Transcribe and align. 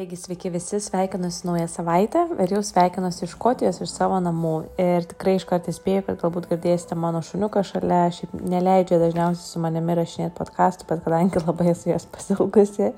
Taigi 0.00 0.16
sveiki 0.16 0.48
visi, 0.50 0.78
sveikinuosi 0.80 1.46
naują 1.46 1.66
savaitę 1.68 2.20
ir 2.40 2.52
jau 2.54 2.62
sveikinuosi 2.64 3.26
iš 3.26 3.34
Škotijos, 3.34 3.82
iš 3.84 3.90
savo 3.92 4.16
namų. 4.24 4.52
Ir 4.80 5.04
tikrai 5.10 5.34
iš 5.36 5.44
karto 5.50 5.74
spėju, 5.76 6.06
kad 6.06 6.16
galbūt 6.22 6.46
girdėsite 6.48 6.96
mano 6.96 7.20
šuniuką 7.26 7.60
šalia, 7.68 7.98
šiaip 8.16 8.32
neleidžia 8.54 8.96
dažniausiai 9.02 9.44
su 9.44 9.60
manimi 9.60 9.98
rašinėti 9.98 10.32
podcastų, 10.38 10.88
bet 10.88 11.04
kadangi 11.04 11.44
labai 11.44 11.68
esu 11.74 11.92
jos 11.92 12.08
pasilgusi. 12.16 12.88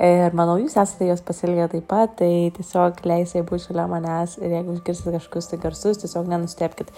Ir 0.00 0.32
manau, 0.32 0.56
jūs 0.64 0.80
esate 0.80 1.12
jos 1.12 1.20
pasilgę 1.28 1.68
taip 1.76 1.88
pat, 1.92 2.16
tai 2.24 2.32
tiesiog 2.56 3.04
leisai 3.04 3.44
būti 3.44 3.68
šalia 3.68 3.90
manęs 3.92 4.40
ir 4.40 4.56
jeigu 4.56 4.80
išgirsite 4.80 5.18
kažkokius 5.18 5.52
tai 5.52 5.60
garsus, 5.68 6.00
tiesiog 6.06 6.36
nenustepkite. 6.38 6.96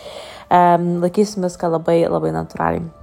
Um, 0.55 1.01
laikysim 1.03 1.43
viską 1.51 1.75
labai, 1.81 2.05
labai 2.07 2.31
natūraliai. 2.39 3.02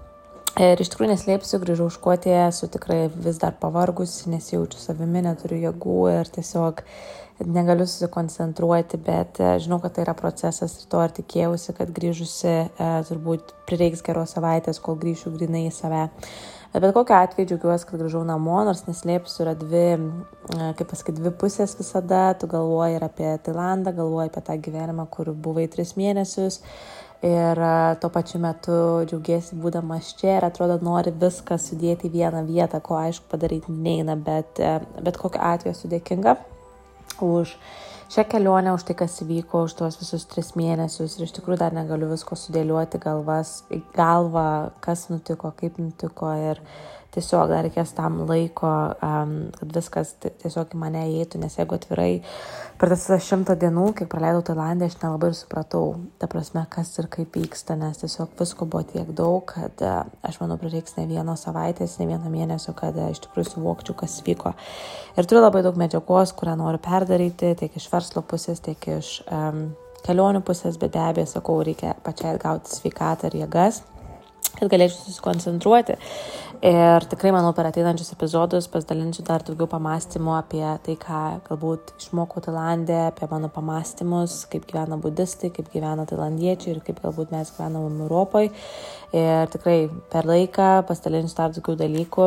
Ir 0.59 0.81
iš 0.83 0.89
tikrųjų 0.91 1.13
neslėpsiu, 1.13 1.57
grįžau 1.61 1.85
Škotiją, 1.95 2.49
esu 2.49 2.67
tikrai 2.67 3.05
vis 3.13 3.37
dar 3.39 3.53
pavargusi, 3.61 4.27
nesijaučiu 4.33 4.81
savimi, 4.81 5.21
neturiu 5.23 5.55
jėgų 5.61 5.99
ir 6.11 6.31
tiesiog 6.35 6.81
negaliu 7.47 7.85
susikoncentruoti, 7.87 8.99
bet 9.05 9.39
e, 9.39 9.53
žinau, 9.63 9.77
kad 9.79 9.95
tai 9.95 10.03
yra 10.03 10.17
procesas 10.19 10.75
ir 10.81 10.89
to 10.91 11.05
ir 11.05 11.15
tikėjausi, 11.15 11.77
kad 11.77 11.95
grįžusi 11.95 12.51
e, 12.51 12.91
turbūt 13.07 13.55
prireiks 13.71 14.03
geros 14.03 14.35
savaitės, 14.35 14.83
kol 14.83 14.99
grįšiu 14.99 15.31
grinai 15.37 15.69
į 15.69 15.73
save. 15.77 16.09
Bet 16.73 16.83
bet 16.83 16.91
kokiu 16.97 17.15
atveju 17.15 17.53
džiaugiuosi, 17.53 17.87
kad 17.87 18.03
grįžau 18.03 18.27
namo, 18.27 18.59
nors 18.67 18.83
neslėpsiu, 18.89 19.45
yra 19.45 19.55
dvi, 19.63 19.85
e, 19.95 20.71
kaip 20.75 20.91
pasakyti, 20.91 21.21
dvi 21.23 21.37
pusės 21.39 21.79
visada. 21.79 22.33
Tu 22.35 22.51
galvoji 22.51 22.99
ir 22.99 23.07
apie 23.07 23.31
Tailandą, 23.47 23.95
galvoji 23.95 24.33
apie 24.33 24.43
tą 24.51 24.59
gyvenimą, 24.67 25.07
kur 25.07 25.31
buvai 25.31 25.69
tris 25.71 25.95
mėnesius 25.95 26.59
ir 27.25 27.59
tuo 27.99 28.09
pačiu 28.13 28.39
metu 28.39 28.77
džiaugiesi 29.09 29.57
būdamas 29.59 30.13
čia 30.19 30.37
ir 30.37 30.47
atrodo 30.47 30.77
nori 30.83 31.11
viską 31.11 31.57
sudėti 31.59 32.07
į 32.07 32.13
vieną 32.15 32.45
vietą, 32.47 32.79
ko 32.79 32.95
aišku 32.99 33.27
padaryti 33.31 33.75
neina, 33.75 34.15
bet, 34.15 34.61
bet 35.03 35.19
kokiu 35.19 35.41
atveju 35.43 35.75
esu 35.75 35.91
dėkinga 35.91 36.37
už 37.19 37.55
šią 38.09 38.23
kelionę, 38.29 38.73
už 38.73 38.87
tai, 38.87 38.95
kas 38.97 39.19
įvyko, 39.21 39.65
už 39.67 39.75
tuos 39.77 39.99
visus 39.99 40.23
tris 40.31 40.53
mėnesius 40.57 41.17
ir 41.17 41.27
iš 41.27 41.35
tikrųjų 41.37 41.59
dar 41.61 41.75
negaliu 41.75 42.09
visko 42.09 42.37
sudėlioti 42.39 43.01
galvas, 43.03 43.59
galvą, 43.95 44.71
kas 44.81 45.09
nutiko, 45.11 45.51
kaip 45.59 45.77
nutiko 45.81 46.31
ir 46.39 46.63
tiesiog 47.15 47.49
dar 47.49 47.63
reikės 47.65 47.91
tam 47.97 48.21
laiko, 48.29 48.69
um, 49.05 49.33
kad 49.55 49.73
viskas 49.75 50.11
tiesiog 50.21 50.75
į 50.75 50.79
mane 50.81 51.01
įeitų, 51.09 51.41
nes 51.41 51.57
jeigu 51.57 51.77
atvirai, 51.77 52.09
per 52.79 52.93
tas 52.93 53.05
šimtą 53.25 53.55
dienų, 53.59 53.87
kiek 53.97 54.09
praleidau 54.11 54.43
Tailandė, 54.45 54.89
aš 54.89 54.99
nelabai 55.01 55.31
ir 55.31 55.37
supratau, 55.39 55.83
ta 56.21 56.29
prasme, 56.31 56.63
kas 56.71 56.93
ir 57.01 57.09
kaip 57.11 57.35
vyksta, 57.39 57.77
nes 57.79 58.01
tiesiog 58.03 58.37
visko 58.39 58.69
buvo 58.69 58.83
tiek 58.93 59.09
daug, 59.17 59.41
kad 59.49 59.83
uh, 59.85 60.05
aš 60.25 60.39
manau, 60.43 60.59
prireiks 60.61 60.97
ne 60.99 61.07
vienos 61.09 61.47
savaitės, 61.47 61.97
ne 62.01 62.09
vieno 62.11 62.31
mėnesio, 62.33 62.75
kad 62.77 62.97
uh, 62.99 63.09
iš 63.13 63.23
tikrųjų 63.25 63.55
suvokčiau, 63.55 63.97
kas 63.99 64.21
vyko. 64.27 64.53
Ir 65.17 65.29
turiu 65.29 65.43
labai 65.43 65.65
daug 65.65 65.77
medžiagos, 65.81 66.35
kurią 66.37 66.57
noriu 66.61 66.81
perdaryti, 66.83 67.55
tiek 67.59 67.77
iš 67.77 67.89
verslo 67.91 68.23
pusės, 68.25 68.61
tiek 68.65 68.91
iš 68.99 69.19
um, 69.27 69.69
kelionių 70.05 70.45
pusės, 70.45 70.77
bet 70.81 70.93
be 70.93 71.01
abejo, 71.03 71.29
sakau, 71.33 71.61
reikia 71.65 71.97
pačiai 72.05 72.35
atgauti 72.35 72.77
sveikatą 72.77 73.31
ir 73.31 73.41
jėgas 73.43 73.83
kad 74.59 74.71
galėčiau 74.71 75.05
susikoncentruoti. 75.05 75.97
Ir 76.59 77.05
tikrai, 77.07 77.29
manau, 77.31 77.53
per 77.55 77.69
ateinančius 77.69 78.09
epizodus 78.11 78.65
pasidalinsiu 78.67 79.23
dar 79.23 79.45
daugiau 79.47 79.69
pamastymų 79.71 80.33
apie 80.35 80.65
tai, 80.83 80.97
ką 80.99 81.19
galbūt 81.45 81.93
išmokau 81.95 82.43
Tailandė, 82.43 82.97
apie 83.13 83.29
mano 83.31 83.47
pamastymus, 83.47 84.41
kaip 84.51 84.65
gyvena 84.67 84.97
budistai, 84.99 85.53
kaip 85.55 85.69
gyvena 85.71 86.03
tailandiečiai 86.09 86.73
ir 86.73 86.81
kaip 86.83 86.99
galbūt 86.99 87.31
mes 87.31 87.53
gyvenam 87.55 88.01
Europoje. 88.03 88.51
Ir 89.09 89.49
tikrai 89.49 89.87
per 90.11 90.27
laiką 90.29 90.83
pasidalinsiu 90.85 91.33
dar 91.33 91.53
daugiau 91.55 91.73
dalykų. 91.79 92.25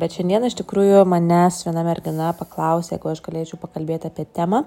Bet 0.00 0.14
šiandien 0.16 0.46
iš 0.48 0.54
tikrųjų 0.62 1.02
manęs 1.04 1.58
viena 1.66 1.82
mergina 1.84 2.30
paklausė, 2.38 2.94
jeigu 2.94 3.10
aš 3.10 3.20
galėčiau 3.26 3.58
pakalbėti 3.60 4.08
apie 4.08 4.24
temą, 4.38 4.62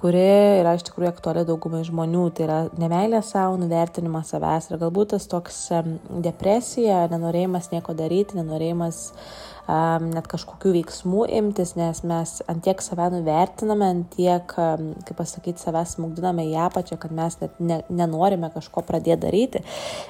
kuri 0.00 0.24
yra 0.58 0.72
iš 0.74 0.82
tikrųjų 0.88 1.12
aktuali 1.12 1.44
daugumai 1.46 1.84
žmonių. 1.86 2.24
Tai 2.34 2.46
yra 2.48 2.58
nemeilė 2.80 3.22
savo, 3.22 3.60
nuvertinimas 3.62 4.34
savęs 4.34 4.72
ir 4.72 4.82
galbūt 4.82 5.14
tas 5.14 5.30
toks 5.30 5.60
depresija, 6.26 7.04
nenorėjimas 7.14 7.70
nieko 7.70 7.94
daryti, 7.94 8.40
nenorėjimas 8.40 9.04
net 10.10 10.26
kažkokių 10.30 10.72
veiksmų 10.74 11.26
imtis, 11.38 11.74
nes 11.78 12.00
mes 12.06 12.32
antiek 12.50 12.80
save 12.82 13.06
nuvertiname, 13.14 13.90
antiek, 13.94 14.50
kaip 14.50 15.16
pasakyti, 15.18 15.62
savęs 15.62 15.94
smūgdiname 15.96 16.46
į 16.50 16.56
apačią, 16.66 16.98
kad 16.98 17.14
mes 17.14 17.36
net 17.42 17.60
ne, 17.62 17.80
nenorime 17.88 18.50
kažko 18.54 18.82
pradėti 18.88 19.20
daryti. 19.26 19.62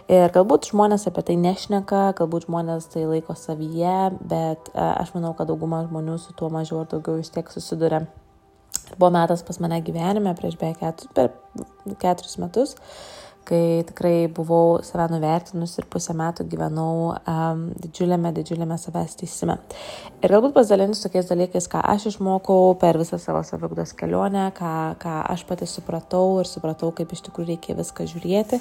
Ir 0.08 0.32
galbūt 0.32 0.69
žmonės 0.70 1.06
apie 1.10 1.22
tai 1.28 1.36
nešneka, 1.40 2.02
galbūt 2.18 2.48
žmonės 2.48 2.88
tai 2.92 3.04
laiko 3.08 3.36
savyje, 3.38 3.98
bet 4.30 4.70
uh, 4.72 4.94
aš 5.02 5.12
manau, 5.16 5.34
kad 5.38 5.50
dauguma 5.50 5.82
žmonių 5.86 6.16
su 6.22 6.34
tuo 6.38 6.50
mažiau 6.52 6.82
ar 6.82 6.90
daugiau 6.90 7.20
vis 7.20 7.32
tiek 7.34 7.50
susiduria. 7.52 8.04
Buvo 8.96 9.10
metas 9.14 9.44
pas 9.46 9.60
mane 9.62 9.78
gyvenime 9.86 10.32
prieš 10.38 10.56
beveik 10.58 10.80
keturis, 10.80 11.34
keturis 12.02 12.38
metus. 12.42 12.76
Kai 13.48 13.80
tikrai 13.88 14.28
buvau 14.30 14.78
save 14.86 15.06
nuvertinus 15.10 15.72
ir 15.80 15.86
pusę 15.90 16.14
metų 16.14 16.44
gyvenau 16.50 17.14
um, 17.16 17.62
didžiuliame, 17.80 18.30
didžiuliame 18.36 18.76
savęs 18.78 19.16
teisime. 19.18 19.56
Ir 20.20 20.34
galbūt 20.34 20.54
pasidalinsiu 20.54 21.06
tokiais 21.06 21.30
dalykais, 21.30 21.66
ką 21.72 21.80
aš 21.94 22.10
išmokau 22.12 22.76
per 22.78 23.00
visą 23.00 23.18
savo 23.18 23.40
savigdos 23.48 23.96
kelionę, 23.98 24.50
ką, 24.54 24.74
ką 25.02 25.16
aš 25.32 25.46
pati 25.48 25.66
supratau 25.70 26.38
ir 26.42 26.50
supratau, 26.50 26.92
kaip 26.94 27.16
iš 27.16 27.24
tikrųjų 27.26 27.54
reikia 27.54 27.78
viską 27.80 28.06
žiūrėti 28.12 28.60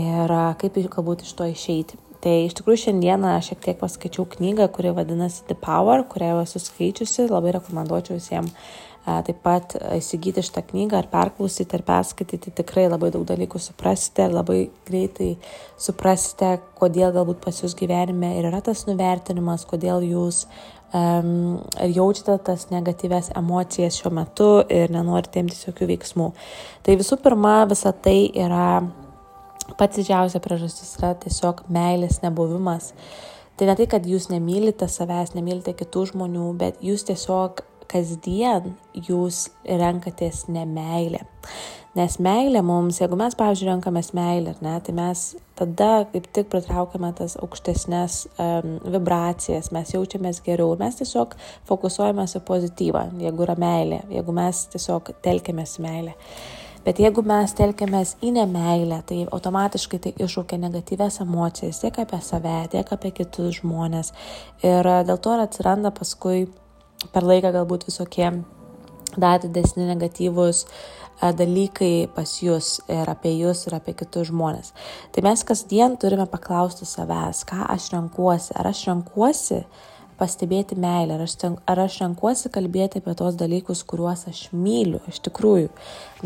ir 0.00 0.36
kaip 0.64 0.82
galbūt 0.96 1.28
iš 1.28 1.36
to 1.38 1.52
išeiti. 1.52 2.00
Tai 2.18 2.32
iš 2.48 2.56
tikrųjų 2.58 2.80
šiandieną 2.88 3.36
šiek 3.46 3.60
tiek 3.62 3.78
paskaičiau 3.78 4.24
knygą, 4.26 4.66
kuri 4.74 4.90
vadinasi 4.96 5.44
The 5.46 5.54
Power, 5.54 6.02
kurią 6.02 6.32
jau 6.32 6.40
esu 6.42 6.58
skaičiusi, 6.64 7.28
labai 7.30 7.52
rekomenduočiau 7.54 8.16
visiems 8.18 8.56
taip 9.26 9.40
pat 9.44 9.74
įsigyti 9.96 10.42
šitą 10.44 10.62
knygą 10.70 10.98
ar 11.00 11.08
perklausyti 11.12 11.78
ar 11.78 11.84
perskaityti, 11.86 12.54
tikrai 12.60 12.86
labai 12.88 13.10
daug 13.14 13.26
dalykų 13.28 13.60
suprasite 13.62 14.26
ir 14.28 14.34
labai 14.36 14.58
greitai 14.88 15.34
suprasite, 15.80 16.56
kodėl 16.78 17.14
galbūt 17.16 17.40
pas 17.44 17.62
jūs 17.62 17.76
gyvenime 17.78 18.34
ir 18.38 18.50
yra 18.50 18.62
tas 18.64 18.84
nuvertinimas, 18.88 19.66
kodėl 19.68 20.04
jūs 20.06 20.44
um, 20.92 21.58
jaučiate 21.96 22.38
tas 22.44 22.68
negatyves 22.72 23.32
emocijas 23.36 23.98
šiuo 24.00 24.12
metu 24.20 24.50
ir 24.72 24.92
nenorite 24.94 25.42
imtis 25.42 25.66
jokių 25.68 25.92
veiksmų. 25.92 26.30
Tai 26.86 26.98
visų 27.00 27.20
pirma, 27.24 27.62
visa 27.70 27.92
tai 27.92 28.20
yra 28.34 28.82
pats 29.78 29.98
didžiausia 29.98 30.40
priežastis 30.44 30.94
yra 30.98 31.14
tiesiog 31.22 31.66
meilės 31.72 32.22
nebuvimas. 32.24 32.92
Tai 33.58 33.66
ne 33.66 33.74
tai, 33.74 33.88
kad 33.90 34.06
jūs 34.06 34.28
nemylite 34.30 34.86
savęs, 34.86 35.34
nemylite 35.34 35.74
kitų 35.76 36.04
žmonių, 36.12 36.52
bet 36.60 36.78
jūs 36.84 37.04
tiesiog 37.08 37.64
kasdien 37.90 38.74
jūs 38.94 39.48
renkatės 39.64 40.46
nemailę. 40.52 41.24
Nes 41.96 42.18
meilė 42.22 42.60
mums, 42.62 43.00
jeigu 43.00 43.16
mes, 43.18 43.34
pavyzdžiui, 43.34 43.70
renkamės 43.72 44.12
meilę, 44.14 44.52
ne, 44.62 44.74
tai 44.84 44.92
mes 44.94 45.22
tada 45.58 46.04
kaip 46.12 46.28
tik 46.36 46.50
pritraukiame 46.52 47.10
tas 47.18 47.34
aukštesnės 47.40 48.18
um, 48.28 48.76
vibracijas, 48.92 49.72
mes 49.74 49.94
jaučiamės 49.96 50.42
geriau 50.46 50.76
ir 50.76 50.84
mes 50.84 51.00
tiesiog 51.00 51.34
fokusuojamės 51.66 52.36
į 52.38 52.44
pozityvą, 52.46 53.04
jeigu 53.24 53.46
yra 53.48 53.56
meilė, 53.58 54.04
jeigu 54.14 54.36
mes 54.36 54.62
tiesiog 54.76 55.10
telkiamės 55.24 55.78
meilę. 55.82 56.14
Bet 56.84 57.00
jeigu 57.02 57.24
mes 57.26 57.52
telkiamės 57.58 58.14
į 58.24 58.30
nemailę, 58.36 59.00
tai 59.08 59.24
automatiškai 59.26 59.98
tai 60.04 60.14
iššaukia 60.22 60.60
negatyves 60.62 61.18
emocijas 61.24 61.82
tiek 61.82 61.98
apie 62.04 62.20
save, 62.24 62.60
tiek 62.72 62.94
apie 62.94 63.10
kitus 63.16 63.58
žmonės. 63.58 64.14
Ir 64.62 64.86
dėl 65.08 65.18
to 65.24 65.34
atsiranda 65.42 65.90
paskui 65.92 66.46
per 67.12 67.26
laiką 67.26 67.52
galbūt 67.54 67.88
visokie 67.88 68.30
dar 69.16 69.40
didesni 69.42 69.86
negatyvus 69.88 70.64
e, 70.64 71.32
dalykai 71.40 72.08
pas 72.14 72.32
jūs 72.42 72.78
ir 72.92 73.10
apie 73.10 73.34
jūs 73.38 73.66
ir 73.68 73.78
apie 73.78 73.94
kitus 73.98 74.30
žmonės. 74.32 74.72
Tai 75.14 75.24
mes 75.26 75.44
kasdien 75.46 75.96
turime 76.00 76.28
paklausti 76.30 76.88
savęs, 76.88 77.44
ką 77.48 77.66
aš 77.74 77.92
renkuosi. 77.94 78.54
Ar 78.58 78.70
aš 78.72 78.86
renkuosi 78.90 79.62
pastebėti 80.18 80.76
meilę, 80.80 81.16
ar 81.16 81.24
aš, 81.24 81.36
ar 81.68 81.80
aš 81.84 82.00
renkuosi 82.02 82.50
kalbėti 82.54 83.00
apie 83.00 83.14
tos 83.18 83.38
dalykus, 83.38 83.84
kuriuos 83.88 84.26
aš 84.30 84.48
myliu 84.52 85.00
iš 85.10 85.20
tikrųjų. 85.28 85.70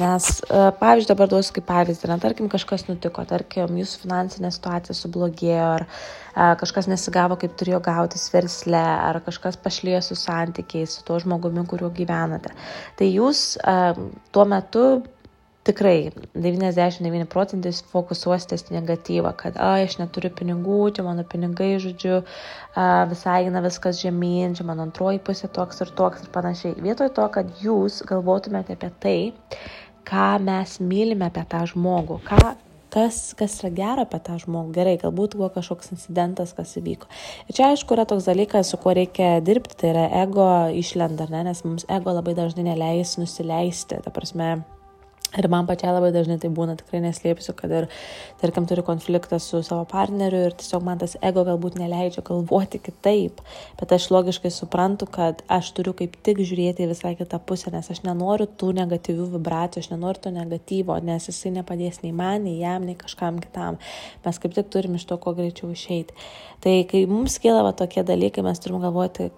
Nes, 0.01 0.29
e, 0.49 0.65
pavyzdžiui, 0.81 1.11
dabar 1.13 1.31
duosiu 1.31 1.59
kaip 1.59 1.69
pavyzdį, 1.69 2.09
na, 2.09 2.19
tarkim, 2.23 2.49
kažkas 2.53 2.87
nutiko, 2.89 3.25
tarkim, 3.29 3.77
jūsų 3.77 4.03
finansinė 4.07 4.53
situacija 4.55 4.97
sublogėjo, 4.97 5.71
ar 5.77 5.87
a, 5.87 6.53
e, 6.53 6.59
kažkas 6.63 6.89
nesigavo, 6.89 7.37
kaip 7.41 7.57
turėjo 7.61 7.83
gautis 7.85 8.29
versle, 8.33 8.81
ar 8.81 9.21
kažkas 9.27 9.61
pašlėjo 9.61 10.03
su 10.09 10.19
santykiais, 10.19 10.97
su 10.97 11.05
tuo 11.09 11.21
žmogumi, 11.23 11.67
kuriuo 11.69 11.93
gyvenate. 11.93 12.55
Tai 12.97 13.11
jūs 13.13 13.59
a, 13.61 13.93
e, 13.93 14.13
tuo 14.33 14.49
metu 14.49 14.87
tikrai 15.67 16.11
99 16.35 17.29
procentais 17.31 17.83
fokusuositės 17.93 18.67
negatyvą, 18.73 19.35
kad, 19.39 19.59
a, 19.61 19.77
aš 19.85 19.99
neturiu 20.01 20.33
pinigų, 20.35 20.81
čia 20.97 21.07
mano 21.07 21.25
pinigai, 21.29 21.77
žodžiu, 21.83 22.23
visai 23.13 23.39
eina 23.47 23.63
viskas 23.65 24.01
žemyn, 24.03 24.57
čia 24.59 24.67
mano 24.69 24.89
antroji 24.89 25.23
pusė 25.23 25.51
toks 25.53 25.85
ir 25.85 25.95
toks 25.99 26.27
ir 26.27 26.33
panašiai. 26.35 26.75
Vietoj 26.83 27.13
to, 27.15 27.29
kad 27.37 27.55
jūs 27.63 28.03
galvotumėte 28.09 28.75
apie 28.79 28.91
tai, 29.05 29.17
ką 30.09 30.35
mes 30.43 30.81
mylime 30.83 31.31
apie 31.31 31.47
tą 31.49 31.63
žmogų, 31.71 32.19
ką 32.27 32.43
kas, 32.93 33.33
kas 33.39 33.57
yra 33.63 33.71
gera 33.73 34.05
apie 34.07 34.21
tą 34.25 34.37
žmogų. 34.43 34.75
Gerai, 34.77 34.99
galbūt 35.01 35.37
buvo 35.39 35.49
kažkoks 35.55 35.95
incidentas, 35.95 36.53
kas 36.57 36.75
įvyko. 36.81 37.09
Ir 37.49 37.57
čia 37.57 37.71
aišku 37.71 37.97
yra 37.97 38.05
toks 38.09 38.29
dalykas, 38.29 38.69
su 38.69 38.81
kuo 38.83 38.93
reikia 38.99 39.39
dirbti, 39.45 39.79
tai 39.81 39.95
yra 39.95 40.05
ego 40.25 40.49
išlenda, 40.77 41.29
ne? 41.33 41.47
nes 41.49 41.65
mums 41.65 41.89
ego 41.89 42.13
labai 42.13 42.37
dažnai 42.37 42.67
neleis 42.69 43.17
nusileisti. 43.21 44.03
Ta 44.05 44.13
prasme, 44.13 44.59
Ir 45.33 45.47
man 45.49 45.65
pačiai 45.65 45.95
labai 45.95 46.11
dažnai 46.13 46.37
tai 46.41 46.51
būna, 46.53 46.75
tikrai 46.77 46.99
neslėpsiu, 47.01 47.55
kad 47.57 47.73
ir, 47.73 47.87
tarkim, 48.43 48.67
turiu 48.69 48.83
konfliktą 48.85 49.39
su 49.41 49.63
savo 49.65 49.87
partneriu 49.89 50.43
ir 50.49 50.57
tiesiog 50.61 50.85
man 50.85 51.01
tas 51.01 51.15
ego 51.25 51.47
galbūt 51.49 51.79
neleidžia 51.81 52.21
galvoti 52.27 52.81
kitaip, 52.85 53.41
bet 53.81 53.95
aš 53.97 54.11
logiškai 54.13 54.53
suprantu, 54.53 55.09
kad 55.09 55.41
aš 55.49 55.73
turiu 55.79 55.97
kaip 55.97 56.19
tik 56.29 56.43
žiūrėti 56.45 56.85
į 56.85 56.91
visai 56.93 57.15
kitą 57.17 57.41
pusę, 57.49 57.73
nes 57.73 57.89
aš 57.95 58.03
nenoriu 58.05 58.45
tų 58.61 58.75
negatyvių 58.83 59.31
vibracijų, 59.39 59.87
aš 59.87 59.91
nenoriu 59.95 60.21
to 60.27 60.35
negatyvo, 60.37 61.01
nes 61.01 61.31
jisai 61.31 61.55
nepadės 61.57 62.03
nei 62.05 62.13
man, 62.13 62.45
nei 62.45 62.59
jam, 62.61 62.85
nei 62.85 62.99
kažkam 63.01 63.41
kitam. 63.41 63.81
Mes 64.27 64.43
kaip 64.43 64.53
tik 64.59 64.69
turim 64.75 65.01
iš 65.01 65.09
to 65.09 65.17
kuo 65.17 65.33
greičiau 65.39 65.73
išeiti. 65.73 66.13
Tai 66.61 66.77
kai 66.93 67.07
mums 67.09 67.41
kyla 67.41 67.65
va, 67.65 67.73
tokie 67.73 68.05
dalykai, 68.05 68.45
mes 68.45 68.61
turim 68.61 68.85
galvoti, 68.85 69.33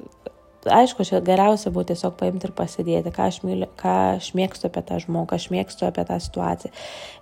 aišku, 0.71 1.05
čia 1.09 1.21
geriausia 1.25 1.73
būtų 1.75 1.93
tiesiog 1.93 2.17
paimti 2.21 2.49
ir 2.49 2.55
pasidėti, 2.57 3.13
ką 3.15 3.29
aš, 3.31 3.41
myliu, 3.47 3.69
ką 3.81 3.95
aš 4.17 4.31
mėgstu 4.39 4.69
apie 4.69 4.83
tą 4.89 5.01
žmogų, 5.03 5.29
ką 5.33 5.39
aš 5.41 5.49
mėgstu 5.55 5.89
apie 5.89 6.05
tą 6.09 6.19
situaciją. 6.23 6.73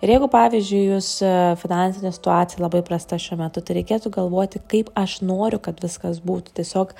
Ir 0.02 0.14
jeigu, 0.14 0.28
pavyzdžiui, 0.32 0.82
jūs 0.92 1.10
e, 1.24 1.32
finansinė 1.62 2.12
situacija 2.14 2.62
labai 2.62 2.82
prasta 2.86 3.18
šiuo 3.20 3.40
metu, 3.42 3.62
tai 3.64 3.78
reikėtų 3.80 4.12
galvoti, 4.14 4.62
kaip 4.72 4.92
aš 4.98 5.20
noriu, 5.26 5.62
kad 5.62 5.82
viskas 5.82 6.22
būtų. 6.24 6.56
Tiesiog 6.60 6.94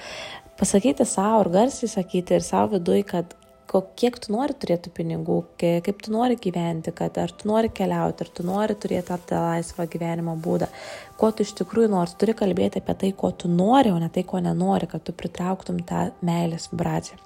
pasakyti 0.60 1.06
savo 1.08 1.44
ir 1.44 1.52
garsiai 1.54 1.90
sakyti 1.90 2.38
ir 2.38 2.46
savo 2.46 2.76
vidui, 2.76 3.02
kad 3.06 3.36
kiek 3.80 4.18
tu 4.20 4.34
nori 4.34 4.52
turėti 4.52 4.90
pinigų, 4.92 5.38
kaip 5.56 6.04
tu 6.04 6.12
nori 6.12 6.36
gyventi, 6.36 6.92
kad 6.92 7.16
ar 7.22 7.32
tu 7.32 7.48
nori 7.48 7.70
keliauti, 7.72 8.26
ar 8.26 8.32
tu 8.36 8.44
nori 8.44 8.76
turėti 8.76 9.16
tą 9.30 9.40
laisvą 9.46 9.86
gyvenimo 9.88 10.36
būdą, 10.44 10.68
ko 11.16 11.30
tu 11.32 11.46
iš 11.46 11.54
tikrųjų 11.62 11.88
nori, 11.94 12.16
turi 12.20 12.36
kalbėti 12.36 12.82
apie 12.82 12.98
tai, 13.00 13.12
ko 13.16 13.32
tu 13.32 13.48
nori, 13.48 13.94
o 13.94 13.98
ne 14.02 14.10
tai, 14.12 14.26
ko 14.28 14.42
nenori, 14.44 14.90
kad 14.90 15.04
tu 15.06 15.16
pritrauktum 15.16 15.80
tą 15.88 16.10
meilės 16.20 16.68
vibraciją. 16.74 17.16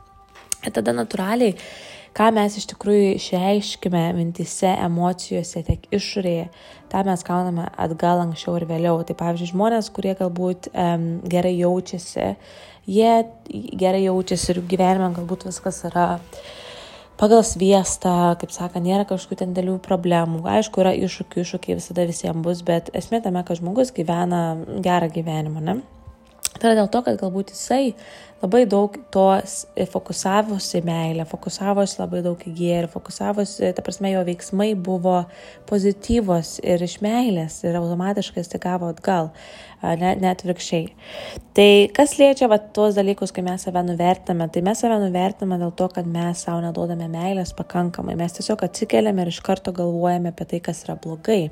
Ir 0.66 0.74
tada 0.74 0.94
natūraliai, 0.94 1.56
ką 2.16 2.30
mes 2.34 2.56
iš 2.58 2.68
tikrųjų 2.72 3.10
išreiškime 3.16 4.04
mintise, 4.16 4.70
emocijose, 4.86 5.62
tiek 5.66 5.84
išorėje, 5.94 6.46
tą 6.92 7.02
mes 7.06 7.26
gauname 7.26 7.66
atgal 7.74 8.22
anksčiau 8.24 8.56
ir 8.60 8.66
vėliau. 8.70 9.02
Tai 9.06 9.18
pavyzdžiui, 9.18 9.50
žmonės, 9.52 9.90
kurie 9.94 10.14
galbūt 10.18 10.70
um, 10.72 11.06
gerai 11.26 11.56
jaučiasi, 11.58 12.32
jie 12.86 13.26
gerai 13.80 14.04
jaučiasi 14.06 14.52
ir 14.54 14.62
gyvenime 14.70 15.10
galbūt 15.16 15.48
viskas 15.48 15.82
yra 15.88 16.06
pagal 17.20 17.42
sviestą, 17.46 18.36
kaip 18.40 18.52
sako, 18.52 18.82
nėra 18.84 19.06
kažkokių 19.08 19.40
ten 19.40 19.54
dėlių 19.56 19.78
problemų. 19.84 20.44
Aišku, 20.58 20.84
yra 20.84 20.92
iššūkių, 21.06 21.42
iššūkiai 21.42 21.78
visada 21.78 22.04
visiems 22.08 22.44
bus, 22.44 22.62
bet 22.66 22.90
esmė 22.96 23.22
tame, 23.24 23.42
kad 23.46 23.60
žmogus 23.60 23.94
gyvena 23.96 24.42
gerą 24.84 25.08
gyvenimą, 25.14 25.64
ne? 25.64 25.78
Tai 26.56 26.70
yra 26.70 26.80
dėl 26.80 26.88
to, 26.92 27.02
kad 27.04 27.20
galbūt 27.20 27.52
jisai 27.54 27.94
labai 28.42 28.66
daug 28.68 28.96
to 29.12 29.24
fokusavosi 29.92 30.82
meilę, 30.84 31.24
fokusavosi 31.28 32.00
labai 32.00 32.20
daug 32.24 32.40
į 32.44 32.52
gėrį, 32.56 32.90
fokusavosi, 32.92 33.70
ta 33.76 33.84
prasme, 33.84 34.12
jo 34.12 34.22
veiksmai 34.26 34.70
buvo 34.76 35.22
pozityvos 35.70 36.58
ir 36.64 36.84
iš 36.84 36.98
meilės 37.04 37.62
ir 37.64 37.78
automatiškai 37.80 38.44
jis 38.44 38.52
gavo 38.62 38.90
atgal, 38.92 39.32
net, 39.82 40.20
net 40.20 40.44
virkščiai. 40.46 40.90
Tai 41.56 41.68
kas 41.96 42.16
liečia 42.20 42.50
va, 42.52 42.60
tuos 42.60 42.98
dalykus, 42.98 43.32
kai 43.32 43.44
mes 43.46 43.64
save 43.66 43.84
nuvertiname, 43.88 44.50
tai 44.52 44.64
mes 44.68 44.84
save 44.84 45.00
nuvertiname 45.00 45.60
dėl 45.64 45.72
to, 45.76 45.88
kad 45.96 46.08
mes 46.08 46.44
savo 46.44 46.60
neduodame 46.64 47.08
meilės 47.12 47.56
pakankamai, 47.56 48.18
mes 48.20 48.36
tiesiog 48.36 48.68
atsikeliame 48.68 49.24
ir 49.24 49.32
iš 49.32 49.40
karto 49.44 49.72
galvojame 49.76 50.34
apie 50.34 50.48
tai, 50.52 50.64
kas 50.68 50.84
yra 50.84 51.00
blogai. 51.00 51.46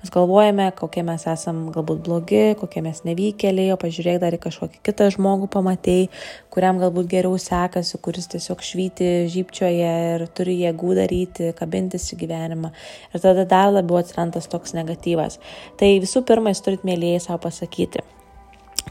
Mes 0.00 0.12
galvojame, 0.14 0.68
kokie 0.78 1.04
mes 1.06 1.26
esam 1.30 1.64
galbūt 1.74 2.02
blogi, 2.06 2.42
kokie 2.60 2.82
mes 2.84 3.02
nevykėliai, 3.06 3.72
o 3.74 3.78
pažiūrėk 3.80 4.20
dar 4.22 4.36
į 4.36 4.40
kažkokį 4.44 4.82
kitą 4.86 5.08
žmogų 5.14 5.48
pamatėjai, 5.54 6.08
kuriam 6.54 6.80
galbūt 6.82 7.10
geriau 7.10 7.38
sekasi, 7.40 8.00
kuris 8.04 8.30
tiesiog 8.34 8.64
švyti 8.64 9.10
žypčioje 9.32 9.92
ir 10.14 10.26
turi 10.36 10.58
jėgų 10.62 10.94
daryti, 11.00 11.50
kabintis 11.58 12.10
į 12.14 12.20
gyvenimą. 12.24 12.72
Ir 13.12 13.24
tada 13.24 13.46
dar 13.48 13.72
labiau 13.74 14.00
atsiranda 14.00 14.42
toks 14.44 14.76
negatyvas. 14.76 15.40
Tai 15.80 15.90
visų 16.04 16.24
pirma, 16.28 16.54
jūs 16.54 16.64
turit 16.64 16.86
mėlyjei 16.86 17.22
savo 17.22 17.42
pasakyti. 17.46 18.04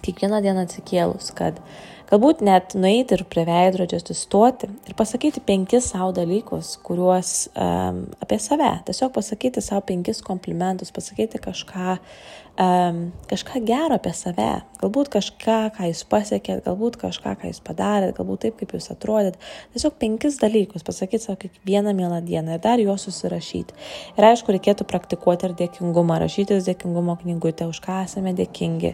Kiekvieną 0.04 0.42
dieną 0.44 0.66
atsikėlus, 0.68 1.31
kad 1.38 1.60
galbūt 2.13 2.44
net 2.45 2.75
nueiti 2.77 3.18
ir 3.18 3.24
prie 3.30 3.45
veidrodžio 3.48 3.98
sustoti 4.04 4.69
ir 4.69 4.98
pasakyti 4.98 5.42
penkis 5.45 5.89
savo 5.94 6.12
dalykus, 6.15 6.75
kuriuos 6.86 7.33
um, 7.57 8.04
apie 8.21 8.38
save, 8.42 8.69
tiesiog 8.88 9.15
pasakyti 9.15 9.63
savo 9.65 9.81
penkis 9.88 10.21
komplimentus, 10.25 10.94
pasakyti 10.94 11.42
kažką, 11.42 11.98
um, 12.59 13.11
kažką 13.29 13.61
gero 13.65 13.97
apie 13.97 14.13
save, 14.13 14.61
galbūt 14.81 15.09
kažką, 15.13 15.57
ką 15.73 15.88
jūs 15.89 16.03
pasiekėt, 16.09 16.63
galbūt 16.67 16.97
kažką, 17.01 17.35
ką 17.39 17.50
jūs 17.50 17.61
padarėt, 17.65 18.13
galbūt 18.17 18.45
taip, 18.45 18.57
kaip 18.59 18.75
jūs 18.75 18.91
atrodėt. 18.94 19.39
Tiesiog 19.73 19.95
penkis 20.01 20.38
dalykus 20.41 20.85
pasakyti 20.85 21.23
savo 21.23 21.39
kiekvieną 21.41 21.94
mielą 21.97 22.19
dieną 22.25 22.57
ir 22.57 22.63
dar 22.63 22.81
juos 22.83 23.07
susirašyti. 23.07 23.77
Ir 24.17 24.27
aišku, 24.29 24.53
reikėtų 24.53 24.85
praktikuoti 24.89 25.50
ir 25.50 25.55
dėkingumą, 25.63 26.19
rašytis 26.21 26.67
dėkingumo 26.67 27.17
knygutę, 27.23 27.67
už 27.69 27.79
ką 27.83 28.03
esame 28.03 28.35
dėkingi, 28.38 28.94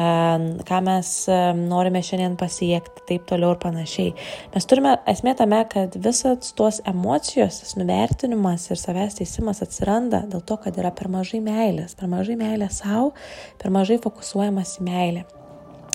um, 0.00 0.48
ką 0.66 0.82
mes 0.88 1.12
um, 1.30 1.62
norime 1.70 2.02
šiandien 2.02 2.38
pasiekti, 2.40 3.04
taip 3.10 3.28
toliau 3.30 3.54
ir 3.54 3.62
panašiai. 3.62 4.16
Mes 4.54 4.66
turime 4.66 4.96
esmė 5.06 5.36
tame, 5.38 5.62
kad 5.70 5.94
visas 6.00 6.54
tos 6.56 6.80
emocijos, 6.88 7.60
tas 7.62 7.76
nuvertinimas 7.78 8.66
ir 8.72 8.80
savęs 8.80 9.20
teisimas 9.20 9.62
atsiranda 9.64 10.24
dėl 10.26 10.42
to, 10.46 10.58
kad 10.64 10.80
yra 10.80 10.90
per 10.96 11.10
mažai 11.12 11.42
meilės, 11.44 11.94
per 11.98 12.10
mažai 12.10 12.38
meilės 12.40 12.80
savo 12.82 12.95
sau, 12.96 13.12
per 13.60 13.72
mažai 13.74 14.00
fokusuojamas 14.02 14.78
į 14.80 14.86
meilę. 14.88 15.24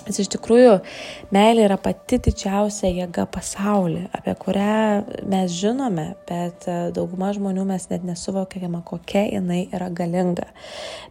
Nes 0.07 0.17
iš 0.23 0.31
tikrųjų 0.33 0.79
meilė 1.33 1.67
yra 1.67 1.77
pati 1.81 2.17
didžiausia 2.25 2.89
jėga 2.89 3.27
pasaulyje, 3.29 4.07
apie 4.17 4.33
kurią 4.39 4.77
mes 5.29 5.53
žinome, 5.53 6.07
bet 6.29 6.65
e, 6.65 6.77
dauguma 6.95 7.29
žmonių 7.35 7.67
mes 7.69 7.85
net 7.91 8.05
nesuvokiame, 8.07 8.81
kokia 8.87 9.27
jinai 9.27 9.61
yra 9.69 9.91
galinga. 9.93 10.47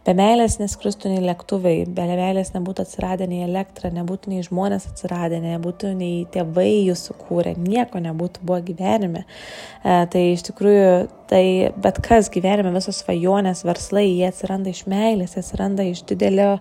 Be 0.05 0.15
meilės 0.17 0.59
neskristų 0.59 1.13
nei 1.13 1.23
lėktuvai, 1.23 1.75
be 1.87 2.09
meilės 2.11 2.51
nebūtų 2.55 2.85
atsiradę 2.85 3.29
nei 3.31 3.45
elektra, 3.47 3.93
nebūtų 3.95 4.33
nei 4.33 4.43
žmonės 4.47 4.89
atsiradę, 4.91 5.39
nebūtų 5.45 5.93
nei 5.95 6.25
tėvai 6.33 6.69
jų 6.89 6.97
sukūrę, 6.99 7.55
nieko 7.61 8.03
nebūtų 8.03 8.43
buvo 8.43 8.59
gyvenime. 8.71 9.23
E, 9.23 10.01
tai 10.11 10.27
iš 10.33 10.49
tikrųjų 10.51 10.91
tai 11.31 11.71
bet 11.79 12.01
kas 12.03 12.27
gyvenime, 12.33 12.73
visos 12.75 12.99
svajonės, 13.05 13.63
verslai, 13.63 14.09
jie 14.09 14.27
atsiranda 14.27 14.73
iš 14.73 14.83
meilės, 14.91 15.37
jie 15.37 15.45
atsiranda 15.45 15.85
iš 15.87 16.03
didelio 16.09 16.57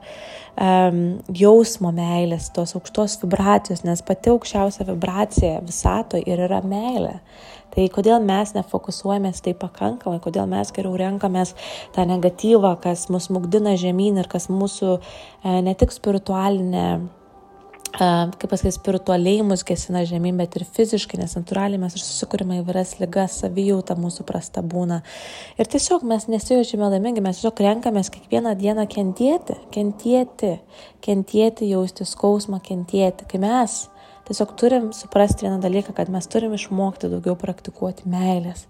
um, 0.60 1.00
jausmo 1.36 1.92
meilės, 1.94 2.50
tos 2.54 2.76
aukštos 2.78 3.18
vibracijos, 3.24 3.84
nes 3.86 4.02
pati 4.06 4.32
aukščiausia 4.32 4.86
vibracija 4.88 5.60
visato 5.64 6.20
ir 6.20 6.44
yra 6.46 6.60
meilė. 6.66 7.18
Tai 7.70 7.84
kodėl 7.94 8.18
mes 8.26 8.50
nefokusuojamės 8.56 9.44
tai 9.44 9.54
pakankamai, 9.54 10.18
kodėl 10.22 10.48
mes 10.50 10.72
geriau 10.74 10.96
renkamės 10.98 11.54
tą 11.94 12.02
negatyvą, 12.10 12.74
kas 12.82 13.06
mus 13.14 13.28
mugdina 13.30 13.76
žemyn 13.78 14.18
ir 14.18 14.30
kas 14.30 14.48
mūsų 14.50 14.96
e, 14.98 15.60
ne 15.62 15.76
tik 15.78 15.94
spiritualinė 15.94 16.86
kaip 17.98 18.46
pasakyti, 18.50 18.76
spiritualiai 18.76 19.42
mus 19.46 19.64
gesina 19.66 20.02
žemyn, 20.08 20.38
bet 20.40 20.56
ir 20.58 20.64
fiziškai, 20.76 21.18
nes 21.20 21.34
natūraliai 21.36 21.80
mes 21.82 21.96
ir 21.96 22.02
susikūrime 22.04 22.60
įvairias 22.60 22.96
lygas, 23.00 23.38
savijauta 23.42 23.96
mūsų 23.98 24.26
prasta 24.28 24.62
būna. 24.62 25.00
Ir 25.60 25.70
tiesiog 25.70 26.04
mes 26.08 26.28
nesijaučiame 26.30 26.90
laimingi, 26.94 27.24
mes 27.24 27.40
tiesiog 27.40 27.62
renkamės 27.66 28.12
kiekvieną 28.14 28.54
dieną 28.60 28.86
kentėti, 28.90 29.58
kentėti, 29.74 30.56
kentėti, 31.04 31.70
jausti 31.72 32.06
skausmą, 32.08 32.60
kentėti. 32.64 33.26
Kai 33.30 33.42
mes 33.42 33.80
tiesiog 34.30 34.54
turim 34.60 34.92
suprasti 34.94 35.48
vieną 35.48 35.58
dalyką, 35.64 35.96
kad 35.96 36.12
mes 36.14 36.30
turim 36.30 36.54
išmokti 36.54 37.10
daugiau 37.10 37.34
praktikuoti 37.38 38.06
meilės, 38.10 38.68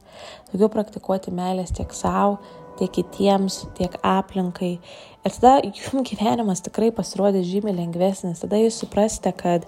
daugiau 0.52 0.72
praktikuoti 0.72 1.34
meilės 1.36 1.74
tiek 1.76 1.92
savo, 1.96 2.40
tiek 2.80 2.92
kitiems, 2.98 3.62
tiek 3.78 3.94
aplinkai. 4.06 4.74
Ir 5.20 5.34
tada 5.36 5.58
jums 5.66 6.08
gyvenimas 6.08 6.64
tikrai 6.64 6.90
pasirodys 6.96 7.48
žymiai 7.50 7.76
lengvesnis. 7.76 8.40
Tada 8.42 8.60
jūs 8.60 8.80
suprasite, 8.80 9.32
kad 9.36 9.66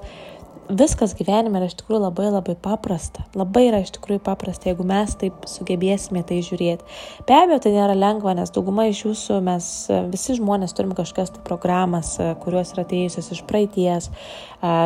viskas 0.70 1.14
gyvenime 1.18 1.58
yra 1.60 1.68
iš 1.68 1.76
tikrųjų 1.80 2.00
labai 2.04 2.28
labai 2.32 2.54
paprasta. 2.60 3.24
Labai 3.38 3.64
yra 3.68 3.80
iš 3.82 3.92
tikrųjų 3.96 4.22
paprasta, 4.24 4.70
jeigu 4.70 4.86
mes 4.88 5.14
taip 5.20 5.46
sugebėsime 5.48 6.22
tai 6.26 6.40
žiūrėti. 6.44 6.86
Be 7.28 7.36
abejo, 7.36 7.60
tai 7.64 7.74
nėra 7.74 7.96
lengva, 7.98 8.34
nes 8.38 8.52
dauguma 8.54 8.86
iš 8.90 9.04
jūsų 9.06 9.40
mes 9.44 9.70
visi 10.12 10.36
žmonės 10.38 10.76
turim 10.76 10.94
kažkokias 10.98 11.34
tai 11.36 11.44
programas, 11.46 12.14
kurios 12.44 12.74
yra 12.76 12.86
atėjusios 12.86 13.32
iš 13.36 13.42
praeities. 13.48 14.10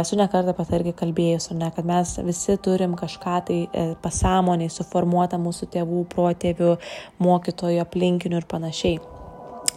Su 0.09 0.17
nekartą 0.17 0.55
pat 0.57 0.73
irgi 0.79 0.95
kalbėjus, 0.97 1.51
ne, 1.57 1.69
kad 1.77 1.89
mes 1.89 2.17
visi 2.25 2.57
turim 2.65 2.97
kažką 2.97 3.35
tai 3.51 3.59
e, 3.67 3.91
pasąmoniai 4.01 4.73
suformuotą 4.73 5.37
mūsų 5.43 5.69
tėvų, 5.75 6.07
protėvių, 6.15 6.73
mokytojų, 7.21 7.85
aplinkinių 7.85 8.41
ir 8.41 8.49
panašiai. 8.49 9.16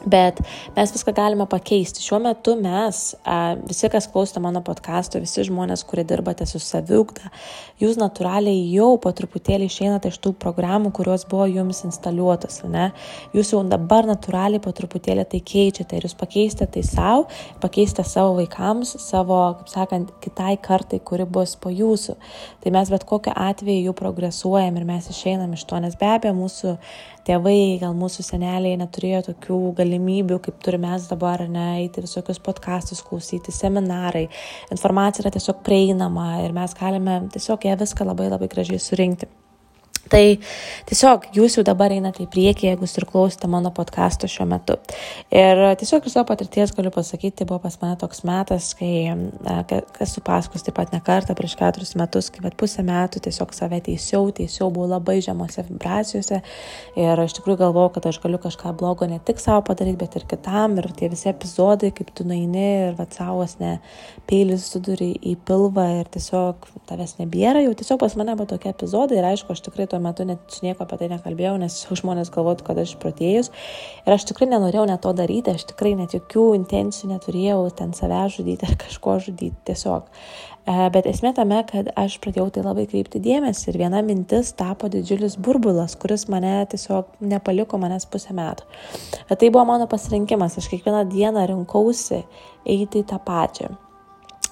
Bet 0.06 0.40
mes 0.76 0.92
viską 0.96 1.12
galime 1.16 1.46
pakeisti. 1.50 2.00
Šiuo 2.04 2.22
metu 2.24 2.54
mes, 2.60 3.02
visi, 3.68 3.90
kas 3.92 4.08
klausote 4.08 4.40
mano 4.40 4.62
podkasto, 4.64 5.20
visi 5.20 5.44
žmonės, 5.44 5.84
kurie 5.88 6.06
dirbate 6.08 6.48
su 6.48 6.62
saviugda, 6.64 7.28
jūs 7.82 8.00
natūraliai 8.00 8.62
jau 8.72 8.94
po 9.02 9.12
truputėlį 9.16 9.68
išeinate 9.68 10.12
iš 10.14 10.22
tų 10.24 10.34
programų, 10.40 10.94
kurios 10.96 11.26
buvo 11.30 11.50
jums 11.52 11.84
instaliuotos. 11.90 12.62
Ne? 12.72 12.90
Jūs 13.36 13.52
jau 13.54 13.64
dabar 13.68 14.08
natūraliai 14.08 14.64
po 14.64 14.72
truputėlį 14.76 15.28
tai 15.34 15.44
keičiate 15.44 16.00
ir 16.00 16.08
jūs 16.08 16.16
pakeisite 16.20 16.70
tai 16.72 16.86
savo, 16.88 17.28
pakeisite 17.60 18.08
savo 18.08 18.38
vaikams, 18.40 18.96
savo, 19.04 19.42
kaip 19.60 19.74
sakant, 19.74 20.16
kitai 20.24 20.56
kartai, 20.64 21.02
kuri 21.04 21.28
bus 21.28 21.58
po 21.60 21.74
jūsų. 21.74 22.16
Tai 22.64 22.76
mes 22.76 22.96
bet 22.96 23.04
kokiu 23.10 23.36
atveju 23.36 23.90
jau 23.90 24.00
progresuojam 24.00 24.80
ir 24.80 24.88
mes 24.88 25.12
išeinam 25.12 25.60
iš 25.60 25.68
to, 25.68 25.84
nes 25.84 26.00
be 26.00 26.08
abejo 26.08 26.38
mūsų 26.40 26.78
tėvai, 27.30 27.80
gal 27.80 27.96
mūsų 27.96 28.26
seneliai 28.26 28.76
neturėjo 28.82 29.24
tokių 29.30 29.60
galimybių, 29.80 30.42
kaip 30.44 30.60
turime 30.66 30.90
mes 30.90 31.08
dabar, 31.10 31.44
ne, 31.52 31.68
eiti 31.84 32.04
visokius 32.06 32.42
podkastus 32.44 33.04
klausyti, 33.06 33.54
seminarai, 33.54 34.28
informacija 34.74 35.26
yra 35.26 35.34
tiesiog 35.36 35.62
prieinama 35.66 36.32
ir 36.46 36.56
mes 36.56 36.74
galime 36.80 37.22
tiesiog 37.34 37.70
ją 37.70 37.78
viską 37.84 38.10
labai 38.10 38.32
labai 38.34 38.50
gražiai 38.52 38.82
surinkti. 38.82 39.30
Tai 40.10 40.22
tiesiog 40.90 41.28
jūs 41.36 41.60
jau 41.60 41.64
dabar 41.66 41.94
einate 41.94 42.24
į 42.24 42.30
priekį, 42.34 42.70
jeigu 42.72 42.88
jūs 42.88 42.96
ir 42.98 43.06
klausite 43.10 43.50
mano 43.52 43.70
podkasto 43.76 44.30
šiuo 44.32 44.48
metu. 44.50 44.80
Ir 45.30 45.62
tiesiog 45.78 46.08
iš 46.08 46.16
savo 46.16 46.26
patirties 46.32 46.74
galiu 46.74 46.90
pasakyti, 46.94 47.46
buvo 47.50 47.60
pas 47.66 47.78
mane 47.82 47.98
toks 48.02 48.24
metas, 48.26 48.72
kai, 48.80 49.12
esu 50.02 50.24
paskus 50.26 50.66
taip 50.66 50.78
pat 50.80 50.96
ne 50.96 51.02
kartą 51.06 51.36
prieš 51.38 51.54
keturis 51.60 51.94
metus, 52.00 52.32
kai 52.34 52.42
bet 52.46 52.58
pusę 52.58 52.86
metų 52.86 53.22
tiesiog 53.28 53.54
save 53.54 53.82
teisiau, 53.86 54.32
teisiau, 54.34 54.72
buvau 54.74 54.90
labai 54.96 55.20
žemose 55.26 55.66
vibracijose 55.68 56.42
ir 56.98 57.24
iš 57.26 57.38
tikrųjų 57.38 57.62
galvojau, 57.66 57.94
kad 58.00 58.10
aš 58.10 58.22
galiu 58.24 58.42
kažką 58.42 58.74
blogo 58.80 59.06
ne 59.10 59.22
tik 59.26 59.42
savo 59.44 59.62
padaryti, 59.68 60.00
bet 60.02 60.18
ir 60.18 60.26
kitam. 60.32 60.80
Ir 60.80 60.90
tie 60.98 61.12
visi 61.12 61.30
epizodai, 61.30 61.92
kaip 61.94 62.10
tu 62.18 62.26
naini 62.26 62.66
ir 62.88 62.98
vatsavos 62.98 63.60
ne 63.62 63.76
peilis 64.30 64.66
suduri 64.72 65.12
į 65.22 65.36
pilvą 65.46 65.86
ir 66.00 66.10
tiesiog 66.10 66.66
tavęs 66.90 67.18
nebėra, 67.22 67.62
jau 67.66 67.78
tiesiog 67.78 68.02
pas 68.02 68.18
mane 68.18 68.34
buvo 68.40 68.50
tokie 68.56 68.72
epizodai 68.74 69.20
ir 69.20 69.30
aišku, 69.34 69.54
aš 69.54 69.66
tikrai 69.68 69.89
tuo 69.90 70.00
metu 70.04 70.26
net 70.28 70.60
nieko 70.66 70.86
apie 70.86 71.00
tai 71.02 71.10
nekalbėjau, 71.12 71.56
nes 71.62 71.76
žmonės 72.00 72.32
galvotų, 72.34 72.66
kad 72.68 72.82
aš 72.84 72.96
protėjus. 73.02 73.52
Ir 74.06 74.16
aš 74.16 74.28
tikrai 74.30 74.50
nenorėjau 74.52 74.86
net 74.90 75.02
to 75.06 75.14
daryti, 75.18 75.56
aš 75.56 75.66
tikrai 75.72 75.96
net 76.00 76.16
jokių 76.18 76.46
intencijų 76.60 77.12
neturėjau 77.14 77.66
ten 77.80 77.96
save 77.98 78.22
žudyti 78.36 78.70
ar 78.70 78.78
kažko 78.80 79.18
žudyti 79.26 79.58
tiesiog. 79.70 80.08
E, 80.70 80.78
bet 80.94 81.10
esmė 81.10 81.34
tame, 81.38 81.60
kad 81.70 81.90
aš 81.98 82.20
pradėjau 82.24 82.48
tai 82.54 82.64
labai 82.68 82.86
kreipti 82.92 83.22
dėmesį 83.26 83.72
ir 83.72 83.82
viena 83.82 84.04
mintis 84.06 84.54
tapo 84.60 84.92
didžiulis 84.92 85.40
burbulas, 85.42 85.98
kuris 86.00 86.28
mane 86.30 86.56
tiesiog 86.70 87.20
nepaliko 87.26 87.82
manęs 87.82 88.06
pusę 88.12 88.38
metų. 88.38 88.70
Bet 89.30 89.42
tai 89.42 89.52
buvo 89.52 89.66
mano 89.74 89.90
pasirinkimas, 89.90 90.60
aš 90.62 90.72
kiekvieną 90.72 91.06
dieną 91.10 91.50
rinkausi 91.54 92.24
eiti 92.70 93.04
į 93.04 93.08
tą 93.10 93.22
pačią 93.26 93.76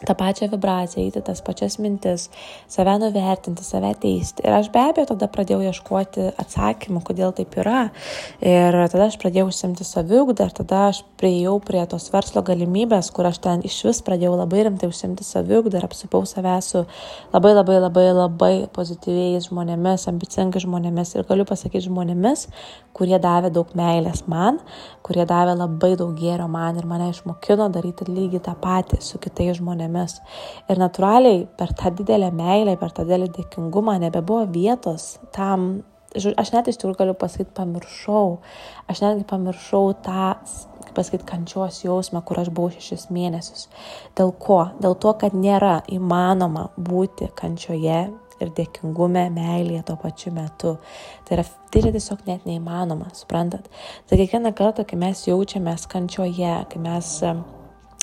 tą 0.06 0.14
pačią 0.16 0.48
vibraciją, 0.52 1.06
eiti 1.06 1.22
tas 1.26 1.42
pačias 1.42 1.78
mintis, 1.82 2.28
save 2.70 2.98
nuvertinti, 3.02 3.64
save 3.66 3.94
teisti. 4.02 4.44
Ir 4.46 4.58
aš 4.60 4.70
be 4.74 4.82
abejo 4.82 5.14
tada 5.14 5.30
pradėjau 5.32 5.64
ieškoti 5.72 6.28
atsakymų, 6.44 7.02
kodėl 7.08 7.34
taip 7.38 7.56
yra. 7.58 7.88
Ir 8.44 8.78
tada 8.92 9.08
aš 9.08 9.18
pradėjau 9.22 9.48
užsimti 9.50 9.88
saviugdą 9.88 10.48
ir 10.48 10.54
tada 10.60 10.84
aš 10.92 11.02
prieėjau 11.18 11.56
prie 11.66 11.82
tos 11.90 12.10
verslo 12.14 12.44
galimybės, 12.46 13.10
kur 13.16 13.30
aš 13.30 13.42
ten 13.46 13.64
iš 13.66 13.80
vis 13.88 14.04
pradėjau 14.06 14.36
labai 14.38 14.68
rimtai 14.68 14.92
užsimti 14.92 15.26
saviugdą 15.26 15.82
ir 15.82 15.88
apsipau 15.90 16.26
save 16.30 16.58
su 16.66 16.84
labai 17.34 17.56
labai 17.58 17.80
labai 17.82 18.08
labai 18.14 18.54
pozityviais 18.76 19.50
žmonėmis, 19.50 20.08
ambicingais 20.12 20.68
žmonėmis 20.68 21.16
ir 21.18 21.26
galiu 21.30 21.48
pasakyti 21.50 21.88
žmonėmis, 21.88 22.48
kurie 22.98 23.18
davė 23.22 23.50
daug 23.54 23.74
meilės 23.78 24.24
man, 24.30 24.62
kurie 25.06 25.26
davė 25.30 25.58
labai 25.58 25.96
daug 25.98 26.14
gėrio 26.18 26.48
man 26.52 26.78
ir 26.78 26.86
mane 26.90 27.10
išmokino 27.14 27.70
daryti 27.74 28.08
lygiai 28.10 28.44
tą 28.44 28.54
patį 28.62 29.02
su 29.02 29.22
kitais 29.22 29.58
žmonėmis 29.58 29.87
žmonėmis. 29.88 30.22
Ir 30.70 30.80
natūraliai 30.80 31.48
per 31.58 31.74
tą 31.74 31.92
didelę 31.96 32.32
meilę, 32.32 32.78
per 32.78 32.92
tą 32.92 33.06
didelį 33.06 33.32
dėkingumą 33.36 34.00
nebebuvo 34.00 34.46
vietos 34.52 35.20
tam, 35.32 35.84
aš 36.16 36.52
net 36.54 36.68
iš 36.68 36.78
tikrųjų 36.78 36.98
galiu 36.98 37.16
pasakyti, 37.16 37.54
pamiršau, 37.56 38.40
aš 38.88 39.02
netgi 39.02 39.26
pamiršau 39.28 39.94
tą, 40.04 40.36
kaip 40.86 40.94
pasakyti, 40.96 41.26
kančios 41.28 41.84
jausmą, 41.84 42.24
kur 42.24 42.40
aš 42.40 42.50
buvau 42.50 42.72
šešis 42.72 43.10
mėnesius. 43.10 43.68
Dėl 44.18 44.34
ko? 44.34 44.72
Dėl 44.82 44.96
to, 44.96 45.14
kad 45.14 45.34
nėra 45.34 45.82
įmanoma 45.88 46.70
būti 46.78 47.30
kančioje 47.36 48.08
ir 48.38 48.52
dėkingume, 48.54 49.32
meilėje 49.34 49.84
tuo 49.88 49.96
pačiu 49.98 50.30
metu. 50.32 50.76
Tai 51.26 51.40
yra, 51.40 51.46
tai 51.74 51.82
yra 51.82 51.92
tiesiog 51.96 52.22
net 52.28 52.46
neįmanoma, 52.46 53.10
suprantat? 53.18 53.66
Tai 54.06 54.20
kiekvieną 54.20 54.54
kartą, 54.58 54.86
kai 54.86 55.00
mes 55.02 55.24
jaučiamės 55.26 55.88
kančioje, 55.90 56.54
kai 56.70 56.82
mes 56.84 57.16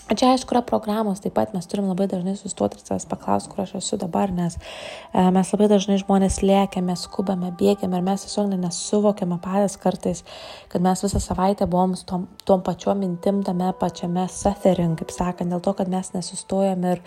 Čia 0.05 0.35
aišku 0.35 0.53
yra 0.53 0.61
programos, 0.61 1.23
taip 1.25 1.33
pat 1.33 1.55
mes 1.57 1.65
turim 1.65 1.87
labai 1.89 2.05
dažnai 2.11 2.35
sustoti 2.37 2.77
ir 2.77 2.83
savęs 2.85 3.07
paklausti, 3.09 3.49
kur 3.49 3.63
aš 3.63 3.71
esu 3.79 3.97
dabar, 3.97 4.29
nes 4.37 4.59
e, 4.61 5.23
mes 5.33 5.53
labai 5.55 5.69
dažnai 5.73 5.97
žmonės 6.03 6.43
lėkiame, 6.45 6.93
skubame, 7.01 7.49
bėgiame 7.57 7.97
ir 7.97 8.05
mes 8.05 8.27
tiesiog 8.27 8.53
nesuvokiame 8.53 9.39
patys 9.41 9.79
kartais, 9.81 10.21
kad 10.69 10.85
mes 10.85 11.01
visą 11.07 11.23
savaitę 11.25 11.65
buvom 11.73 11.97
tom, 12.05 12.27
tom 12.45 12.61
pačiom 12.67 13.01
mintim 13.01 13.41
tame 13.49 13.71
pačiame 13.81 14.27
suffering, 14.29 14.93
kaip 15.01 15.15
sakant, 15.15 15.49
dėl 15.55 15.65
to, 15.65 15.73
kad 15.81 15.89
mes 15.89 16.13
nesustojam 16.13 16.85
ir 16.93 17.01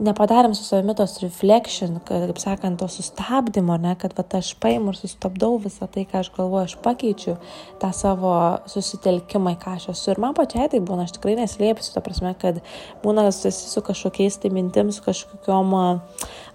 nepadarėm 0.00 0.54
su 0.56 0.64
savimi 0.64 0.94
tos 0.96 1.18
reflection, 1.20 1.98
kad, 2.06 2.24
kaip 2.30 2.40
sakant, 2.40 2.78
to 2.80 2.88
sustabdymo, 2.90 3.76
ne, 3.80 3.92
kad 4.00 4.14
va, 4.16 4.24
aš 4.38 4.52
paimu 4.62 4.92
ir 4.92 4.98
sustabdau 4.98 5.58
visą 5.62 5.88
tai, 5.92 6.06
ką 6.08 6.22
aš 6.22 6.30
galvoju, 6.36 6.70
aš 6.70 6.76
pakeičiu 6.84 7.34
tą 7.82 7.92
savo 7.96 8.32
susitelkimą, 8.72 9.54
ką 9.62 9.76
aš 9.76 9.88
esu. 9.92 10.12
Ir 10.14 10.22
man 10.24 10.36
pačiai 10.38 10.70
tai 10.72 10.80
būna, 10.84 11.06
aš 11.06 11.16
tikrai 11.18 11.36
neslėpsiu, 11.40 11.92
ta 11.94 12.04
prasme, 12.04 12.32
kad 12.40 12.62
būna 13.04 13.26
esi 13.30 13.52
su 13.52 13.84
kažkokiais 13.84 14.40
tai 14.42 14.52
mintim, 14.54 14.92
su 14.94 15.04
kažkokiom, 15.04 15.74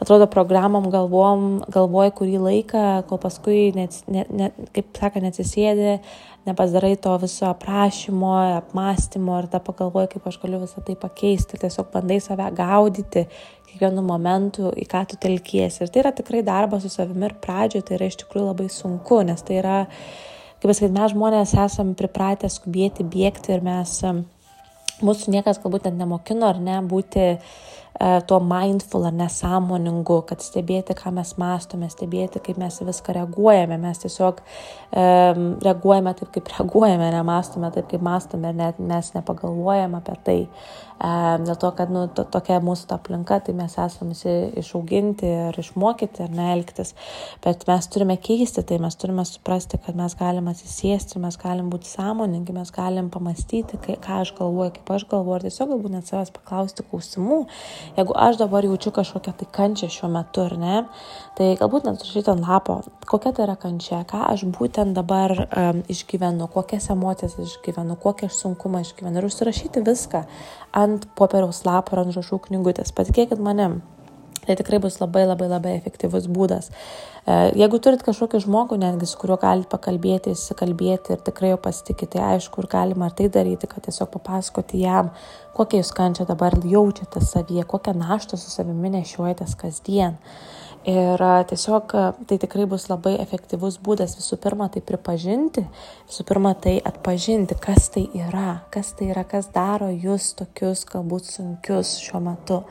atrodo, 0.01 0.29
programom 0.33 0.89
galvom, 0.93 1.47
galvoji 1.73 2.15
kurį 2.17 2.41
laiką, 2.47 2.87
kol 3.09 3.21
paskui, 3.21 3.67
net, 3.77 4.01
net, 4.09 4.33
net, 4.33 4.57
kaip 4.75 4.89
sakant, 4.97 5.27
neatsisėdė, 5.27 5.99
nepasidarai 6.47 6.95
to 7.03 7.13
viso 7.21 7.45
aprašymo, 7.49 8.31
apmąstymo 8.61 9.37
ir 9.41 9.49
tada 9.51 9.61
pagalvoji, 9.65 10.09
kaip 10.13 10.27
aš 10.29 10.39
galiu 10.41 10.61
visą 10.63 10.83
tai 10.85 10.95
pakeisti, 10.99 11.59
tiesiog 11.61 11.91
bandai 11.93 12.19
save 12.23 12.47
gaudyti 12.57 13.25
kiekvienu 13.67 14.03
momentu, 14.05 14.71
į 14.71 14.87
ką 14.89 15.03
tu 15.11 15.19
telkiesi. 15.21 15.83
Ir 15.83 15.91
tai 15.91 16.03
yra 16.05 16.13
tikrai 16.15 16.41
darbas 16.47 16.85
su 16.85 16.91
savimi 16.93 17.27
ir 17.29 17.37
pradžioje 17.43 17.85
tai 17.87 17.99
yra 17.99 18.09
iš 18.09 18.19
tikrųjų 18.23 18.49
labai 18.49 18.69
sunku, 18.73 19.21
nes 19.27 19.43
tai 19.45 19.59
yra, 19.61 19.77
kaip 20.57 20.69
pasakyti, 20.71 20.95
mes 20.97 21.13
žmonės 21.13 21.55
esame 21.67 21.97
pripratę 21.99 22.49
skubėti, 22.51 23.05
bėgti 23.05 23.55
ir 23.55 23.65
mes, 23.67 23.99
mūsų 25.05 25.35
niekas 25.35 25.61
galbūt 25.61 25.89
net 25.89 25.99
nemokino 25.99 26.49
ar 26.49 26.61
ne 26.63 26.79
būti 26.87 27.33
tuo 28.27 28.39
mindful 28.39 29.07
ar 29.09 29.13
nesąmoningu, 29.17 30.19
kad 30.29 30.43
stebėti, 30.45 30.93
ką 30.97 31.11
mes 31.17 31.33
mastome, 31.41 31.89
stebėti, 31.89 32.41
kaip 32.45 32.59
mes 32.61 32.77
viską 32.85 33.15
reaguojame. 33.17 33.79
Mes 33.81 34.03
tiesiog 34.03 34.41
um, 34.43 35.47
reaguojame 35.65 36.13
taip, 36.19 36.29
kaip 36.35 36.51
reaguojame, 36.53 37.09
nemastome 37.15 37.71
taip, 37.73 37.89
kaip 37.89 38.03
mastome 38.05 38.53
ir 38.53 38.59
net 38.59 38.81
mes 38.81 39.13
nepagalvojame 39.15 39.97
apie 40.01 40.19
tai. 40.27 40.41
Um, 40.97 41.43
dėl 41.45 41.57
to, 41.61 41.69
kad 41.77 41.91
nu, 41.93 42.07
to, 42.09 42.23
tokia 42.33 42.55
mūsų 42.65 42.87
ta 42.89 42.95
aplinka, 42.97 43.37
tai 43.45 43.53
mes 43.53 43.75
esame 43.77 44.15
visi 44.15 44.31
išauginti 44.57 45.27
ir 45.29 45.59
išmokyti 45.61 46.23
ir 46.25 46.31
neelgtis. 46.33 46.95
Bet 47.43 47.67
mes 47.69 47.89
turime 47.93 48.15
keisti 48.17 48.63
tai, 48.65 48.79
mes 48.81 48.97
turime 48.97 49.25
suprasti, 49.29 49.77
kad 49.77 49.97
mes 49.97 50.17
galime 50.17 50.55
atsisėsti, 50.55 51.21
mes 51.21 51.37
galim 51.37 51.69
būti 51.69 51.91
sąmoningi, 51.91 52.55
mes 52.57 52.73
galim 52.73 53.11
pamastyti, 53.13 53.77
kai, 53.83 53.99
ką 54.01 54.23
aš 54.23 54.33
galvoju, 54.39 54.73
kaip 54.79 54.89
aš 54.97 55.05
galvoju, 55.13 55.37
ir 55.37 55.51
tiesiog 55.51 55.75
galbūt 55.75 55.93
net 55.99 56.09
savęs 56.09 56.33
paklausti 56.33 56.85
klausimų 56.89 57.43
Jeigu 57.95 58.15
aš 58.15 58.39
dabar 58.41 58.65
jaučiu 58.65 58.91
kažkokią 58.95 59.33
tai 59.39 59.47
kančią 59.57 59.89
šiuo 59.93 60.09
metu, 60.11 60.43
ar 60.43 60.55
ne, 60.59 60.77
tai 61.37 61.53
galbūt 61.59 61.87
net 61.87 62.01
užrašyti 62.03 62.33
ant 62.33 62.45
lapo, 62.45 62.79
kokia 63.09 63.33
tai 63.33 63.45
yra 63.47 63.57
kančia, 63.59 64.03
ką 64.09 64.23
aš 64.27 64.45
būtent 64.57 64.97
dabar 64.97 65.33
um, 65.47 65.83
išgyvenu, 65.89 66.49
kokias 66.53 66.89
emocijas 66.93 67.37
išgyvenu, 67.41 67.97
kokią 68.03 68.31
aš 68.31 68.41
sunkumą 68.43 68.83
išgyvenu 68.85 69.21
ir 69.21 69.29
užsirašyti 69.29 69.85
viską 69.87 70.25
ant 70.77 71.07
popieriaus 71.17 71.63
lapo 71.67 71.95
ar 71.95 72.05
ant 72.05 72.17
žašų 72.17 72.41
knygutės. 72.49 72.93
Patikėkit 72.97 73.39
manim, 73.43 73.81
Tai 74.47 74.55
tikrai 74.55 74.79
bus 74.79 75.01
labai 75.01 75.25
labai 75.27 75.49
labai 75.51 75.73
efektyvus 75.75 76.29
būdas. 76.31 76.69
E, 76.71 77.33
jeigu 77.59 77.81
turit 77.83 78.03
kažkokį 78.05 78.39
žmogų, 78.45 78.77
netgi 78.79 79.09
su 79.09 79.19
kuriuo 79.19 79.35
galite 79.41 79.67
pakalbėti, 79.73 80.31
įsikalbėti 80.31 81.17
ir 81.17 81.23
tikrai 81.27 81.51
jau 81.51 81.57
pasitikite, 81.65 82.13
tai 82.15 82.37
aišku, 82.37 82.63
ir 82.63 82.69
galima 82.71 83.09
ir 83.09 83.17
tai 83.17 83.27
daryti, 83.33 83.67
kad 83.67 83.83
tiesiog 83.83 84.13
papasakoti 84.13 84.85
jam, 84.85 85.11
kokią 85.57 85.81
jūs 85.81 85.91
kančią 85.97 86.27
dabar 86.29 86.55
jaučiate 86.63 87.23
savyje, 87.27 87.65
kokią 87.67 87.97
naštą 87.99 88.39
su 88.39 88.53
savimi 88.53 88.93
nešiuojatės 88.95 89.57
kasdien. 89.59 90.15
Ir 90.87 91.19
tiesiog 91.49 91.91
tai 92.29 92.37
tikrai 92.39 92.63
bus 92.71 92.85
labai 92.87 93.17
efektyvus 93.19 93.75
būdas 93.83 94.13
visų 94.15 94.37
pirma 94.39 94.69
tai 94.71 94.79
pripažinti, 94.87 95.65
visų 96.07 96.23
pirma 96.29 96.53
tai 96.63 96.77
atpažinti, 96.79 97.57
kas 97.59 97.89
tai 97.91 98.05
yra, 98.15 98.61
kas 98.71 98.93
tai 98.95 99.09
yra, 99.11 99.25
kas 99.27 99.51
daro 99.51 99.89
jūs 99.91 100.31
tokius 100.39 100.85
galbūt 100.87 101.27
sunkius 101.33 101.97
šiuo 102.05 102.23
metu. 102.23 102.61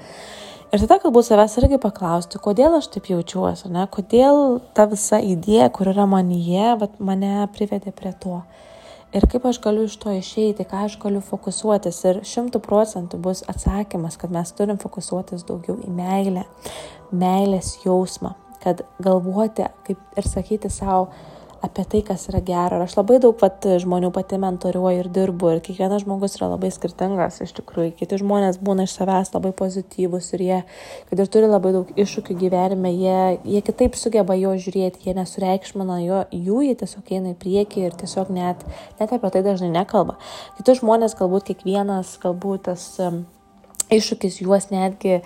Ir 0.75 0.83
tada 0.83 0.97
galbūt 0.99 1.29
savęs 1.29 1.53
irgi 1.61 1.77
paklausti, 1.79 2.41
kodėl 2.43 2.75
aš 2.81 2.89
taip 2.91 3.07
jaučiuosi, 3.07 3.69
ne? 3.71 3.85
kodėl 3.87 4.59
ta 4.75 4.89
visa 4.91 5.21
idėja, 5.23 5.69
kur 5.71 5.93
yra 5.93 6.09
manyje, 6.11 6.73
mane 6.99 7.45
privedė 7.55 7.93
prie 7.95 8.11
to. 8.23 8.41
ir 9.15 9.25
kaip 9.31 9.47
aš 9.47 9.61
galiu 9.63 9.85
iš 9.87 9.95
to 10.03 10.11
išeiti, 10.11 10.67
ką 10.67 10.83
aš 10.89 10.97
galiu 11.01 11.23
fokusuotis. 11.23 12.01
Ir 12.11 12.19
šimtų 12.27 12.61
procentų 12.67 13.21
bus 13.23 13.45
atsakymas, 13.47 14.19
kad 14.19 14.35
mes 14.35 14.51
turim 14.59 14.81
fokusuotis 14.83 15.47
daugiau 15.47 15.79
į 15.87 15.93
meilę, 15.95 16.43
meilės 17.15 17.77
jausmą, 17.85 18.35
kad 18.65 18.83
galvoti 18.99 19.71
kaip 19.87 20.19
ir 20.19 20.29
sakyti 20.29 20.73
savo, 20.73 21.13
apie 21.65 21.85
tai, 21.89 22.01
kas 22.05 22.27
yra 22.31 22.41
gera. 22.45 22.79
Ir 22.79 22.85
aš 22.85 22.97
labai 22.99 23.19
daug 23.23 23.37
pat 23.39 23.65
žmonių 23.83 24.11
pati 24.15 24.39
mentoriuoju 24.41 25.03
ir 25.03 25.09
dirbu. 25.13 25.51
Ir 25.55 25.63
kiekvienas 25.65 26.05
žmogus 26.05 26.37
yra 26.39 26.51
labai 26.53 26.71
skirtingas 26.75 27.41
iš 27.45 27.55
tikrųjų. 27.59 27.95
Kiti 27.99 28.19
žmonės 28.21 28.59
būna 28.63 28.87
iš 28.87 28.97
savęs 28.99 29.33
labai 29.35 29.53
pozityvus 29.57 30.33
ir 30.37 30.45
jie, 30.47 30.59
kad 31.11 31.23
ir 31.23 31.31
turi 31.33 31.51
labai 31.51 31.73
daug 31.77 31.93
iššūkių 31.97 32.37
gyvenime, 32.43 32.93
jie, 32.95 33.21
jie 33.57 33.63
kitaip 33.67 33.97
sugeba 33.99 34.37
jo 34.39 34.53
žiūrėti, 34.61 35.07
jie 35.07 35.17
nesureikšmina 35.17 36.01
jo, 36.05 36.21
jų, 36.35 36.61
jie 36.69 36.77
tiesiog 36.83 37.15
eina 37.17 37.33
į 37.33 37.39
priekį 37.41 37.89
ir 37.89 37.97
tiesiog 38.05 38.33
net, 38.37 38.63
net 39.01 39.17
apie 39.17 39.33
tai 39.33 39.45
dažnai 39.47 39.73
nekalba. 39.75 40.19
Kiti 40.61 40.79
žmonės 40.81 41.17
galbūt 41.19 41.51
kiekvienas, 41.51 42.17
galbūt 42.23 42.69
tas 42.71 42.89
um, 43.03 43.25
iššūkis 43.93 44.41
juos 44.45 44.71
netgi, 44.73 45.21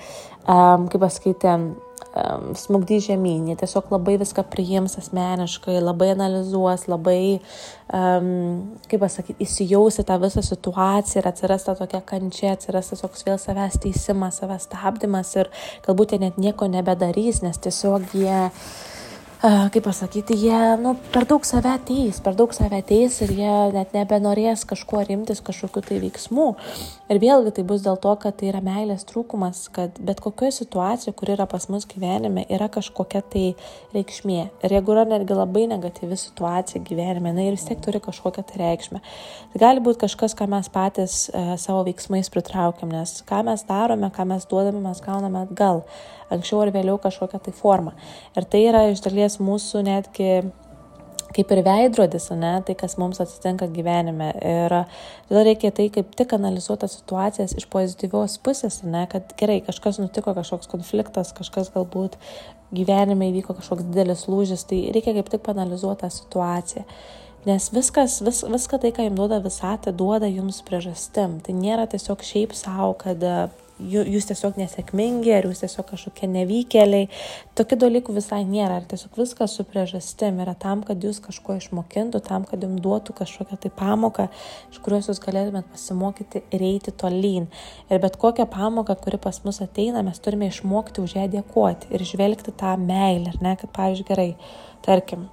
um, 0.46 0.88
kaip 0.90 1.00
pasakyti, 1.02 1.56
um, 2.14 2.50
smugdys 2.58 3.06
žemyn, 3.08 3.48
jie 3.50 3.56
tiesiog 3.60 3.90
labai 3.94 4.16
viską 4.20 4.44
priims 4.50 4.96
asmeniškai, 5.00 5.78
labai 5.82 6.10
analizuos, 6.14 6.86
labai, 6.90 7.40
um, 7.94 8.30
kaip 8.90 9.04
pasakyti, 9.04 9.46
įsijausi 9.46 10.04
tą 10.08 10.18
visą 10.22 10.44
situaciją 10.46 11.22
ir 11.22 11.30
atsiras 11.30 11.66
ta 11.68 11.76
tokia 11.78 12.02
kančia, 12.12 12.54
atsiras 12.56 12.92
toks 12.94 13.26
vėl 13.28 13.40
savęs 13.40 13.80
teisimas, 13.82 14.40
savęs 14.42 14.68
stabdymas 14.68 15.34
ir 15.38 15.52
galbūt 15.86 16.16
jie 16.16 16.22
net 16.26 16.40
nieko 16.40 16.70
nebedarys, 16.70 17.44
nes 17.46 17.60
tiesiog 17.62 18.14
jie 18.16 18.40
kaip 19.40 19.84
pasakyti, 19.86 20.34
jie 20.36 20.76
nu, 20.82 20.92
per 21.14 21.24
daug 21.24 21.44
save 21.48 21.70
ateis, 21.72 22.18
per 22.20 22.34
daug 22.36 22.52
save 22.52 22.76
ateis 22.82 23.14
ir 23.24 23.30
jie 23.32 23.54
net 23.72 23.94
nebenorės 23.96 24.66
kažkuo 24.68 25.00
rimtis, 25.08 25.40
kažkokiu 25.40 25.80
tai 25.86 26.00
veiksmu. 26.02 26.48
Ir 27.08 27.20
vėlgi 27.22 27.54
tai 27.56 27.64
bus 27.64 27.80
dėl 27.86 27.96
to, 28.04 28.12
kad 28.20 28.36
tai 28.36 28.50
yra 28.50 28.60
meilės 28.64 29.06
trūkumas, 29.08 29.62
kad 29.72 29.96
bet 29.96 30.20
kokioje 30.20 30.58
situacijoje, 30.58 31.16
kur 31.16 31.32
yra 31.32 31.48
pas 31.48 31.70
mus 31.72 31.88
gyvenime, 31.88 32.44
yra 32.52 32.68
kažkokia 32.68 33.24
tai 33.32 33.46
reikšmė. 33.96 34.42
Ir 34.60 34.76
jeigu 34.76 34.94
yra 34.94 35.06
netgi 35.08 35.40
labai 35.40 35.64
negatyvi 35.72 36.20
situacija 36.20 36.84
gyvenime, 36.84 37.32
na 37.32 37.48
ir 37.48 37.56
vis 37.56 37.64
tiek 37.64 37.80
turi 37.80 38.02
kažkokią 38.04 38.44
tai 38.44 38.60
reikšmę. 38.60 39.00
Tai 39.54 39.64
gali 39.64 39.80
būti 39.80 40.04
kažkas, 40.04 40.36
ką 40.36 40.52
mes 40.52 40.68
patys 40.68 41.20
uh, 41.32 41.54
savo 41.56 41.86
veiksmais 41.88 42.28
pritraukiam, 42.28 42.92
nes 42.92 43.22
ką 43.24 43.40
mes 43.48 43.64
darome, 43.64 44.12
ką 44.12 44.28
mes 44.36 44.44
duodame, 44.52 44.84
mes 44.84 45.00
gauname 45.08 45.46
atgal 45.48 45.86
anksčiau 46.30 46.64
ar 46.64 46.72
vėliau 46.74 46.98
kažkokią 47.02 47.42
tai 47.44 47.54
formą. 47.56 47.94
Ir 48.36 48.48
tai 48.50 48.64
yra 48.68 48.86
iš 48.90 49.02
dalies 49.06 49.38
mūsų 49.42 49.84
netgi 49.86 50.32
kaip 51.34 51.52
ir 51.54 51.62
veidrodis, 51.66 52.28
ne, 52.34 52.52
tai 52.66 52.74
kas 52.78 52.96
mums 52.98 53.20
atsitinka 53.22 53.68
gyvenime. 53.70 54.30
Ir 54.42 54.74
tada 55.28 55.44
reikia 55.46 55.70
tai 55.74 55.88
kaip 55.94 56.14
tik 56.18 56.34
analizuoti 56.36 56.88
situacijas 56.90 57.54
iš 57.58 57.68
pozityvios 57.70 58.38
pusės, 58.44 58.80
ne, 58.82 59.04
kad 59.10 59.34
gerai, 59.38 59.60
kažkas 59.66 60.00
nutiko, 60.02 60.34
kažkoks 60.36 60.70
konfliktas, 60.70 61.34
kažkas 61.36 61.70
galbūt 61.74 62.18
gyvenime 62.74 63.30
įvyko 63.30 63.56
kažkoks 63.58 63.88
didelis 63.88 64.26
lūžis, 64.30 64.66
tai 64.70 64.84
reikia 64.94 65.14
kaip 65.16 65.30
tik 65.32 65.42
panalizuoti 65.46 66.04
tą 66.04 66.12
situaciją. 66.14 66.86
Nes 67.48 67.70
viskas, 67.72 68.18
vis, 68.20 68.42
viską 68.44 68.78
tai, 68.82 68.90
ką 68.92 69.06
jums 69.06 69.16
duoda 69.16 69.38
visatė, 69.40 69.94
duoda 69.96 70.28
jums 70.28 70.60
priežastim. 70.66 71.38
Tai 71.40 71.54
nėra 71.56 71.86
tiesiog 71.88 72.20
šiaip 72.26 72.52
savo, 72.52 72.92
kad 73.00 73.22
jūs 73.80 74.28
tiesiog 74.28 74.58
nesėkmingi, 74.60 75.32
ar 75.34 75.48
jūs 75.48 75.62
tiesiog 75.64 75.86
kažkokie 75.88 76.28
nevykėliai. 76.30 77.08
Tokių 77.58 77.78
dalykų 77.84 78.14
visai 78.16 78.42
nėra. 78.48 78.80
Ar 78.80 78.86
tiesiog 78.90 79.18
viskas 79.20 79.56
su 79.56 79.64
priežastim 79.68 80.42
yra 80.44 80.54
tam, 80.58 80.84
kad 80.86 81.00
jūs 81.02 81.22
kažko 81.24 81.56
išmokintų, 81.60 82.22
tam, 82.26 82.46
kad 82.48 82.62
jums 82.64 82.82
duotų 82.84 83.16
kažkokią 83.22 83.60
tai 83.64 83.72
pamoką, 83.80 84.28
iš 84.70 84.82
kurios 84.84 85.10
jūs 85.10 85.22
galėtumėt 85.24 85.72
pasimokyti 85.72 86.44
ir 86.52 86.68
eiti 86.70 86.94
tolyn. 87.02 87.50
Ir 87.90 88.04
bet 88.04 88.20
kokią 88.20 88.46
pamoką, 88.52 88.98
kuri 89.00 89.20
pas 89.22 89.42
mus 89.46 89.62
ateina, 89.64 90.04
mes 90.06 90.20
turime 90.22 90.52
išmokti 90.52 91.04
už 91.04 91.18
ją 91.18 91.26
dėkoti 91.34 91.92
ir 91.94 92.06
žvelgti 92.06 92.54
tą 92.60 92.76
meilę, 92.80 93.34
ar 93.34 93.44
ne, 93.44 93.58
kad, 93.60 93.72
pavyzdžiui, 93.76 94.08
gerai, 94.12 94.30
tarkim, 94.86 95.28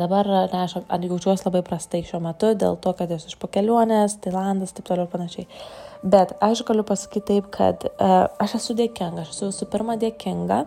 Dabar 0.00 0.28
ne, 0.52 0.64
aš 0.64 0.76
jaučiuosi 0.88 1.46
labai 1.46 1.62
prastai 1.66 2.02
šiuo 2.06 2.20
metu 2.24 2.52
dėl 2.58 2.78
to, 2.80 2.92
kad 2.96 3.10
esu 3.12 3.30
iš 3.32 3.38
po 3.40 3.50
kelionės, 3.52 4.18
Tailandas, 4.24 4.72
taip 4.76 4.88
toliau 4.88 5.06
ir 5.06 5.12
panašiai. 5.12 5.48
Bet 6.04 6.34
aš 6.44 6.64
galiu 6.68 6.84
pasakyti 6.88 7.26
taip, 7.32 7.50
kad 7.52 7.86
uh, 7.90 8.26
aš 8.42 8.58
esu 8.60 8.76
dėkinga, 8.78 9.24
aš 9.24 9.34
esu 9.34 9.50
visų 9.50 9.68
pirma 9.72 9.96
dėkinga, 10.00 10.60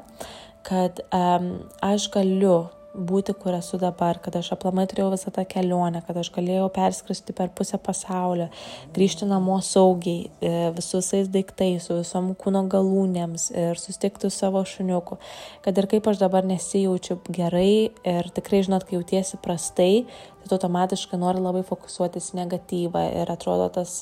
kad 0.67 1.01
um, 1.13 1.51
aš 1.85 2.09
galiu 2.13 2.57
būti, 2.97 3.35
kur 3.37 3.55
esu 3.57 3.77
dabar, 3.81 4.17
kad 4.23 4.35
aš 4.39 4.51
aplamai 4.55 4.87
turėjau 4.89 5.11
visą 5.13 5.31
tą 5.33 5.43
kelionę, 5.49 6.01
kad 6.07 6.17
aš 6.17 6.31
galėjau 6.35 6.67
perskristi 6.73 7.35
per 7.37 7.51
pusę 7.55 7.79
pasaulio, 7.81 8.49
grįžti 8.95 9.27
namo 9.29 9.59
saugiai, 9.63 10.31
e, 10.41 10.53
su 10.81 11.01
visais 11.01 11.29
daiktais, 11.31 11.85
su 11.87 11.99
visom 11.99 12.33
kūno 12.39 12.65
galūnėms 12.71 13.51
ir 13.53 13.81
susitikti 13.81 14.31
su 14.31 14.37
savo 14.37 14.63
šuniuku. 14.65 15.19
Kad 15.65 15.77
ir 15.77 15.89
kaip 15.91 16.09
aš 16.09 16.21
dabar 16.23 16.47
nesijaučiu 16.47 17.19
gerai 17.29 17.91
ir 17.91 18.31
tikrai, 18.33 18.63
žinot, 18.65 18.87
kai 18.87 18.97
jautiesi 18.97 19.39
prastai, 19.43 20.07
tu 20.49 20.57
automatiškai 20.57 21.19
nori 21.19 21.41
labai 21.43 21.63
fokusuotis 21.67 22.31
negatyvą 22.37 23.03
ir 23.21 23.31
atrodo 23.31 23.67
tas, 23.75 23.93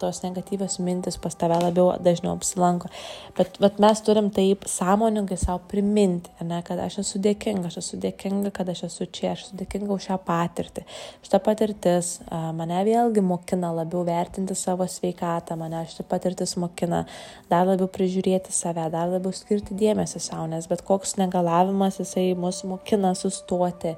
tos 0.00 0.20
negatyvios 0.24 0.78
mintis 0.82 1.18
pas 1.20 1.36
tave 1.38 1.58
labiau 1.62 1.94
dažniau 2.02 2.34
apsilanko. 2.36 2.90
Bet, 3.38 3.58
bet 3.62 3.80
mes 3.82 4.02
turim 4.06 4.30
taip 4.34 4.66
sąmoningai 4.70 5.38
savo 5.40 5.62
priminti, 5.70 6.32
ne, 6.44 6.60
kad 6.66 6.80
aš 6.84 7.00
esu 7.04 7.20
dėkinga, 7.24 7.70
aš 7.70 7.80
esu 7.82 8.00
dėkinga, 8.02 8.52
kad 8.54 8.70
aš 8.70 8.84
esu 8.88 9.08
čia, 9.08 9.32
aš 9.32 9.46
esu 9.48 9.58
dėkinga 9.62 9.90
už 9.94 10.08
šią 10.10 10.18
patirtį. 10.26 10.84
Šitą 11.24 11.40
patirtis 11.44 12.14
mane 12.30 12.82
vėlgi 12.86 13.24
mokina 13.24 13.72
labiau 13.74 14.04
vertinti 14.06 14.56
savo 14.58 14.86
sveikatą, 14.90 15.56
mane 15.60 15.84
šitą 15.90 16.06
patirtis 16.10 16.56
mokina 16.60 17.04
dar 17.50 17.66
labiau 17.68 17.88
prižiūrėti 17.90 18.54
save, 18.54 18.86
dar 18.92 19.10
labiau 19.12 19.34
skirti 19.34 19.76
dėmesį 19.78 20.22
savo, 20.22 20.46
nes 20.50 20.68
bet 20.70 20.84
koks 20.86 21.16
negalavimas 21.20 22.00
jisai 22.02 22.32
mus 22.38 22.62
mokina 22.68 23.14
sustoti, 23.18 23.94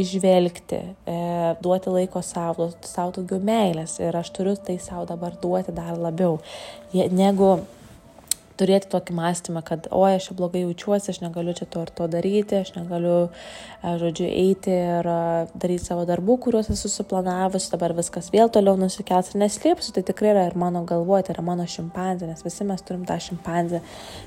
išvelgti. 0.00 0.80
E, 1.06 1.18
duoti 1.62 1.92
laiko 1.92 2.22
savo, 2.22 2.70
savo 2.84 3.14
daugiau 3.18 3.40
meilės. 3.44 3.98
Ir 4.02 4.16
aš 4.16 4.32
turiu 4.36 4.56
tai 4.56 4.78
savo 4.82 5.06
dabar 5.08 5.36
duoti 5.42 5.74
dar 5.74 5.96
labiau, 5.98 6.38
negu 6.92 7.56
turėti 8.60 8.88
tokį 8.92 9.14
mąstymą, 9.18 9.62
kad, 9.66 9.88
oi, 9.94 10.14
aš 10.18 10.28
čia 10.28 10.36
blogai 10.38 10.62
jaučiuosi, 10.64 11.10
aš 11.12 11.20
negaliu 11.22 11.54
čia 11.56 11.66
to 11.70 11.82
ir 11.84 11.90
to 11.98 12.06
daryti, 12.10 12.60
aš 12.60 12.74
negaliu, 12.76 13.16
e, 13.82 13.94
žodžiu, 14.00 14.26
eiti 14.28 14.74
ir 14.74 15.08
e, 15.10 15.16
daryti 15.58 15.84
savo 15.88 16.04
darbų, 16.08 16.36
kuriuos 16.46 16.70
esu 16.74 16.90
suplanavus, 16.92 17.66
dabar 17.72 17.94
viskas 17.98 18.30
vėl 18.34 18.52
toliau 18.54 18.78
nusikels 18.80 19.32
ir 19.32 19.40
neslėpsiu, 19.42 19.94
tai 19.96 20.04
tikrai 20.06 20.32
yra 20.32 20.44
ir 20.50 20.58
mano 20.60 20.84
galvoje, 20.88 21.26
tai 21.28 21.36
yra 21.36 21.46
mano 21.46 21.66
šimpanzė, 21.70 22.28
nes 22.30 22.44
visi 22.46 22.66
mes 22.68 22.84
turim 22.86 23.02
tą 23.08 23.18
šimpanzę, 23.22 23.82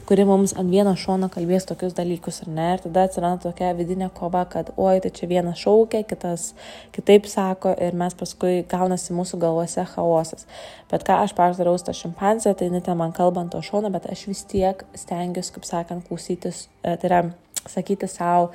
kuri 0.10 0.28
mums 0.28 0.56
ant 0.60 0.72
vieno 0.72 0.96
šono 1.00 1.32
kalbės 1.34 1.70
tokius 1.70 1.96
dalykus, 1.98 2.42
ar 2.46 2.52
ne, 2.52 2.68
ir 2.76 2.84
tada 2.88 3.08
atsiranda 3.08 3.48
tokia 3.48 3.72
vidinė 3.78 4.12
kova, 4.18 4.44
kad, 4.52 4.74
oi, 4.76 4.98
tai 5.04 5.14
čia 5.16 5.32
vienas 5.32 5.62
šaukia, 5.64 6.04
kitas 6.08 6.52
kitaip 6.96 7.30
sako 7.32 7.76
ir 7.80 7.96
mes 7.98 8.16
paskui 8.18 8.64
gaunasi 8.68 9.16
mūsų 9.16 9.40
galvose 9.42 9.88
chaosas. 9.94 10.48
Bet 10.92 11.04
ką 11.04 11.18
aš 11.26 11.34
paždarau 11.36 11.76
tą 11.84 11.92
šimpanzę, 11.96 12.54
tai 12.56 12.70
net 12.72 12.88
man 12.96 13.12
kalbant 13.16 13.52
to 13.52 13.60
šono, 13.62 13.92
bet 13.92 14.06
aš 14.08 14.17
vis 14.28 14.44
tiek 14.50 14.84
stengiuosi, 14.98 15.54
kaip 15.56 15.68
sakant, 15.68 16.06
klausytis, 16.08 16.66
e, 16.82 16.96
tai 16.98 17.10
yra 17.10 17.22
sakyti 17.68 18.10
savo 18.10 18.52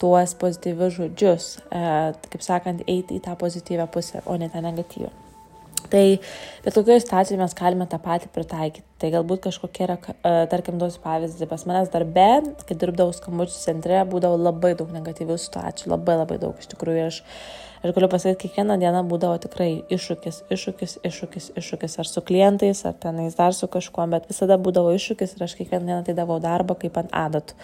tuos 0.00 0.34
pozityvius 0.40 0.96
žodžius, 0.98 1.50
e, 1.70 1.84
kaip 2.32 2.42
sakant, 2.44 2.82
eiti 2.90 3.18
į 3.18 3.24
tą 3.24 3.36
pozityvę 3.38 3.86
pusę, 3.94 4.24
o 4.26 4.36
ne 4.40 4.50
tą 4.50 4.64
negatyvę. 4.64 5.12
Tai 5.90 6.18
bet 6.64 6.74
kokioje 6.74 7.02
situacijoje 7.04 7.38
mes 7.38 7.54
galime 7.54 7.86
tą 7.86 7.98
patį 8.02 8.30
pritaikyti. 8.34 8.86
Tai 8.98 9.10
galbūt 9.12 9.44
kažkokia 9.46 9.84
yra, 9.86 9.96
e, 10.16 10.32
tarkim, 10.50 10.78
duosiu 10.80 11.02
pavyzdį, 11.04 11.48
pas 11.50 11.66
manęs 11.68 11.92
darbe, 11.92 12.28
kai 12.64 12.76
dirbdavau 12.80 13.14
skambučių 13.14 13.58
centre, 13.58 14.00
būdavo 14.08 14.40
labai 14.40 14.72
daug 14.78 14.90
negatyvių 14.94 15.36
situacijų, 15.38 15.92
labai 15.92 16.16
labai 16.22 16.40
daug 16.42 16.58
iš 16.58 16.72
tikrųjų. 16.72 17.06
Aš 17.12 17.20
Aš 17.84 17.92
galiu 17.92 18.08
pasakyti, 18.08 18.48
kiekvieną 18.48 18.78
dieną 18.80 19.02
būdavo 19.04 19.36
tikrai 19.42 19.82
iššūkis, 19.92 20.38
iššūkis, 20.54 20.92
iššūkis, 21.04 21.48
iššūkis, 21.60 21.96
ar 22.00 22.08
su 22.08 22.22
klientais, 22.24 22.78
ar 22.88 22.94
tenais 22.96 23.34
dar 23.36 23.52
su 23.52 23.68
kažkuo, 23.68 24.06
bet 24.08 24.24
visada 24.30 24.56
būdavo 24.56 24.94
iššūkis 24.96 25.34
ir 25.36 25.44
aš 25.44 25.54
kiekvieną 25.58 25.90
dieną 25.90 26.06
tai 26.06 26.14
davau 26.16 26.38
darbą 26.40 26.78
kaip 26.80 26.96
ant 27.02 27.12
adatų. 27.12 27.58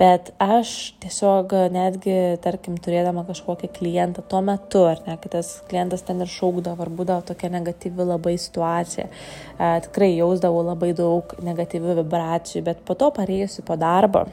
Bet 0.00 0.30
aš 0.40 0.94
tiesiog 1.02 1.52
netgi, 1.74 2.14
tarkim, 2.40 2.78
turėdama 2.80 3.26
kažkokį 3.28 3.68
klientą 3.76 4.24
tuo 4.32 4.40
metu, 4.40 4.86
ar 4.88 5.04
ne, 5.04 5.18
kad 5.20 5.36
tas 5.36 5.52
klientas 5.68 6.06
ten 6.08 6.24
ir 6.24 6.32
šaukdavo, 6.38 6.80
ar 6.80 6.94
būdavo 7.02 7.26
tokia 7.28 7.52
negatyvi 7.52 8.08
labai 8.14 8.38
situacija, 8.40 9.10
e, 9.10 9.70
tikrai 9.90 10.14
jausdavau 10.14 10.64
labai 10.70 10.94
daug 10.96 11.36
negatyvių 11.44 11.98
vibracijų, 12.00 12.64
bet 12.70 12.80
po 12.88 12.96
to 12.96 13.12
pareisiu 13.12 13.68
po 13.68 13.76
darbo, 13.76 14.24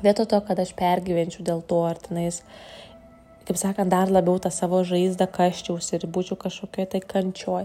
vietoj 0.00 0.32
to, 0.32 0.40
kad 0.48 0.64
aš 0.64 0.72
pergyvenčiau 0.80 1.44
dėl 1.44 1.60
to, 1.68 1.84
ar 1.84 2.00
tenais 2.08 2.40
kaip 3.48 3.56
sakant, 3.56 3.88
dar 3.88 4.12
labiau 4.12 4.36
tą 4.42 4.52
savo 4.52 4.82
žaizdą 4.84 5.26
kaščiaus 5.32 5.94
ir 5.96 6.04
būčiau 6.12 6.36
kažkokioje 6.40 6.92
tai 6.94 7.00
kančioj. 7.00 7.64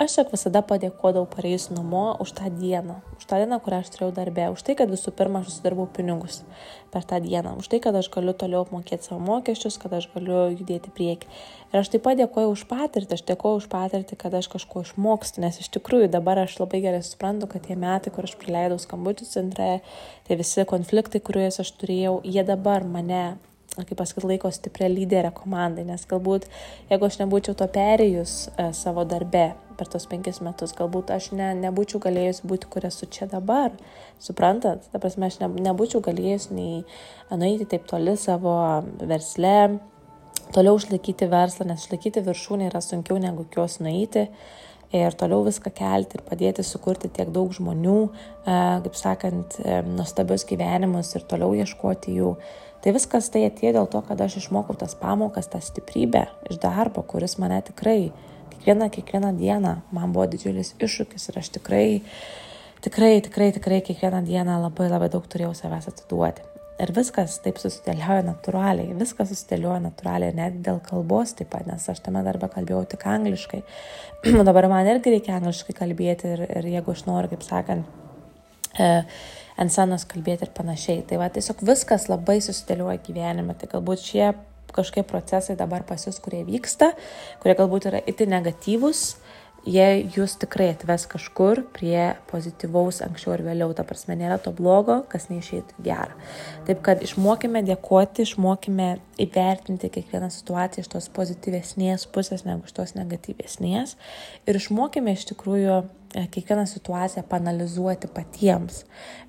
Aš 0.00 0.14
tiesiog 0.14 0.30
visada 0.32 0.62
padėkodavau 0.64 1.28
pareis 1.28 1.66
namo 1.68 2.14
už 2.24 2.30
tą 2.38 2.48
dieną, 2.48 2.94
už 3.18 3.26
tą 3.28 3.36
dieną, 3.42 3.58
kurią 3.60 3.80
aš 3.82 3.90
turėjau 3.92 4.14
darbę, 4.16 4.46
už 4.54 4.62
tai, 4.64 4.72
kad 4.78 4.88
visų 4.88 5.12
pirma 5.12 5.42
aš 5.42 5.50
susidirbau 5.50 5.84
pinigus 5.92 6.38
per 6.88 7.04
tą 7.04 7.18
dieną, 7.20 7.52
už 7.60 7.68
tai, 7.68 7.82
kad 7.84 7.98
aš 8.00 8.08
galiu 8.14 8.32
toliau 8.32 8.62
apmokėti 8.64 9.10
savo 9.10 9.20
mokesčius, 9.26 9.76
kad 9.82 9.92
aš 9.98 10.06
galiu 10.14 10.46
judėti 10.54 10.88
prieki. 10.96 11.28
Ir 11.68 11.82
aš 11.82 11.92
taip 11.92 12.06
pat 12.06 12.16
dėkoju 12.16 12.54
už 12.54 12.64
patirtį, 12.72 13.18
aš 13.18 13.26
dėkoju 13.28 13.60
už 13.60 13.68
patirtį, 13.76 14.18
kad 14.24 14.38
aš 14.40 14.48
kažko 14.56 14.86
išmokstu, 14.86 15.44
nes 15.44 15.60
iš 15.60 15.68
tikrųjų 15.76 16.08
dabar 16.16 16.40
aš 16.46 16.56
labai 16.62 16.80
gerai 16.80 17.04
suprantu, 17.04 17.50
kad 17.52 17.68
tie 17.68 17.76
metai, 17.76 18.08
kur 18.08 18.24
aš 18.24 18.38
praleidau 18.40 18.80
skambučių 18.80 19.28
centre, 19.28 19.68
tai 20.24 20.40
visi 20.40 20.64
konfliktai, 20.64 21.20
kuriuos 21.20 21.60
aš 21.60 21.76
turėjau, 21.76 22.22
jie 22.24 22.48
dabar 22.48 22.88
mane 22.88 23.36
kaip 23.76 23.96
pasakyti, 23.98 24.26
laiko 24.26 24.50
stiprią 24.50 24.88
lyderę 24.90 25.30
komandai, 25.34 25.84
nes 25.86 26.02
galbūt 26.10 26.46
jeigu 26.90 27.06
aš 27.06 27.20
nebūčiau 27.22 27.56
to 27.58 27.68
perėjus 27.70 28.34
e, 28.50 28.70
savo 28.76 29.04
darbe 29.08 29.52
per 29.78 29.88
tos 29.88 30.08
penkis 30.10 30.42
metus, 30.44 30.74
galbūt 30.76 31.12
aš 31.14 31.30
ne, 31.38 31.52
nebūčiau 31.62 32.02
galėjus 32.02 32.42
būti, 32.44 32.68
kur 32.72 32.84
esu 32.88 33.08
čia 33.08 33.30
dabar, 33.30 33.72
suprantat, 34.20 34.88
ta 34.92 35.00
prasme, 35.02 35.30
aš 35.30 35.38
ne, 35.40 35.48
nebūčiau 35.70 36.02
galėjus 36.04 36.50
nei 36.52 36.82
nueiti 37.30 37.68
taip 37.70 37.86
toli 37.88 38.16
savo 38.20 38.56
versle, 39.00 39.78
toliau 40.54 40.80
išlaikyti 40.80 41.30
verslą, 41.30 41.70
nes 41.70 41.86
išlaikyti 41.86 42.24
viršūnę 42.26 42.68
yra 42.72 42.82
sunkiau 42.84 43.20
negu 43.22 43.46
kios 43.54 43.78
nueiti 43.80 44.26
ir 44.90 45.14
toliau 45.14 45.44
viską 45.46 45.70
kelti 45.74 46.18
ir 46.18 46.24
padėti 46.26 46.64
sukurti 46.66 47.10
tiek 47.14 47.30
daug 47.30 47.52
žmonių, 47.54 47.98
e, 48.42 48.56
kaip 48.86 48.96
sakant, 48.98 49.60
e, 49.62 49.80
nuostabius 49.86 50.44
gyvenimus 50.48 51.14
ir 51.14 51.26
toliau 51.30 51.54
ieškoti 51.54 52.16
jų. 52.18 52.34
Tai 52.80 52.92
viskas 52.96 53.28
tai 53.32 53.44
atėjo 53.44 53.74
dėl 53.76 53.88
to, 53.92 54.00
kad 54.08 54.20
aš 54.24 54.38
išmokau 54.40 54.76
tas 54.80 54.94
pamokas, 54.96 55.50
tą 55.52 55.60
stiprybę 55.60 56.24
iš 56.48 56.60
darbo, 56.62 57.02
kuris 57.04 57.36
mane 57.42 57.58
tikrai 57.66 58.12
kiekvieną, 58.54 58.90
kiekvieną 58.94 59.34
dieną 59.36 59.74
man 59.92 60.12
buvo 60.14 60.24
didžiulis 60.32 60.74
iššūkis 60.80 61.28
ir 61.28 61.40
aš 61.42 61.50
tikrai, 61.58 62.00
tikrai, 62.84 63.18
tikrai, 63.20 63.50
tikrai 63.56 63.82
kiekvieną 63.84 64.22
dieną 64.24 64.62
labai 64.64 64.88
labai 64.88 65.10
daug 65.12 65.28
turėjau 65.28 65.52
savęs 65.58 65.90
atiduoti. 65.92 66.46
Ir 66.80 66.94
viskas 66.96 67.34
taip 67.44 67.58
susidėlioja 67.60 68.22
natūraliai, 68.24 68.94
viskas 68.96 69.28
susidėlioja 69.28 69.82
natūraliai, 69.84 70.32
net 70.36 70.62
dėl 70.64 70.78
kalbos 70.80 71.34
taip 71.36 71.50
pat, 71.52 71.66
nes 71.68 71.84
aš 71.92 72.00
tame 72.06 72.22
darbe 72.24 72.48
kalbėjau 72.48 72.86
tik 72.94 73.04
angliškai. 73.04 73.60
Dabar 74.48 74.70
man 74.72 74.88
irgi 74.88 75.12
reikia 75.12 75.36
angliškai 75.36 75.76
kalbėti 75.76 76.32
ir, 76.32 76.46
ir 76.48 76.70
jeigu 76.78 76.94
aš 76.96 77.04
noriu, 77.04 77.34
kaip 77.34 77.44
sakant, 77.44 78.00
e, 78.80 78.88
ant 79.60 79.72
scenos 79.72 80.06
kalbėti 80.08 80.46
ir 80.46 80.54
panašiai. 80.56 81.04
Tai 81.08 81.20
va 81.22 81.28
tiesiog 81.32 81.64
viskas 81.68 82.08
labai 82.10 82.38
susidėlioja 82.44 83.00
gyvenime. 83.06 83.56
Tai 83.58 83.68
galbūt 83.74 84.06
šie 84.06 84.30
kažkokie 84.70 85.04
procesai 85.06 85.56
dabar 85.58 85.84
pas 85.86 86.06
jūs, 86.06 86.20
kurie 86.22 86.44
vyksta, 86.46 86.92
kurie 87.42 87.56
galbūt 87.58 87.88
yra 87.90 88.00
itin 88.10 88.30
negatyvus, 88.34 89.19
jie 89.68 90.08
jūs 90.14 90.36
tikrai 90.40 90.70
atves 90.72 91.04
kažkur 91.10 91.62
prie 91.74 92.14
pozityvaus 92.30 93.00
anksčiau 93.04 93.34
ir 93.36 93.44
vėliau. 93.44 93.72
Ta 93.76 93.84
prasme, 93.88 94.16
nėra 94.18 94.38
to 94.40 94.52
blogo, 94.56 95.00
kas 95.10 95.28
neišeitų 95.30 95.84
gerą. 95.84 96.16
Taip 96.68 96.82
kad 96.86 97.04
išmokime 97.04 97.62
dėkoti, 97.66 98.24
išmokime 98.24 98.90
įvertinti 99.20 99.92
kiekvieną 99.92 100.30
situaciją 100.32 100.84
iš 100.84 100.92
tos 100.94 101.08
pozityvesnės 101.16 102.08
pusės 102.14 102.46
negu 102.48 102.68
iš 102.68 102.76
tos 102.76 102.94
negatyvesnės. 102.96 103.96
Ir 104.48 104.60
išmokime 104.60 105.12
iš 105.16 105.26
tikrųjų 105.32 105.80
e, 105.80 106.24
kiekvieną 106.32 106.64
situaciją 106.70 107.26
panalizuoti 107.28 108.08
patiems, 108.14 108.84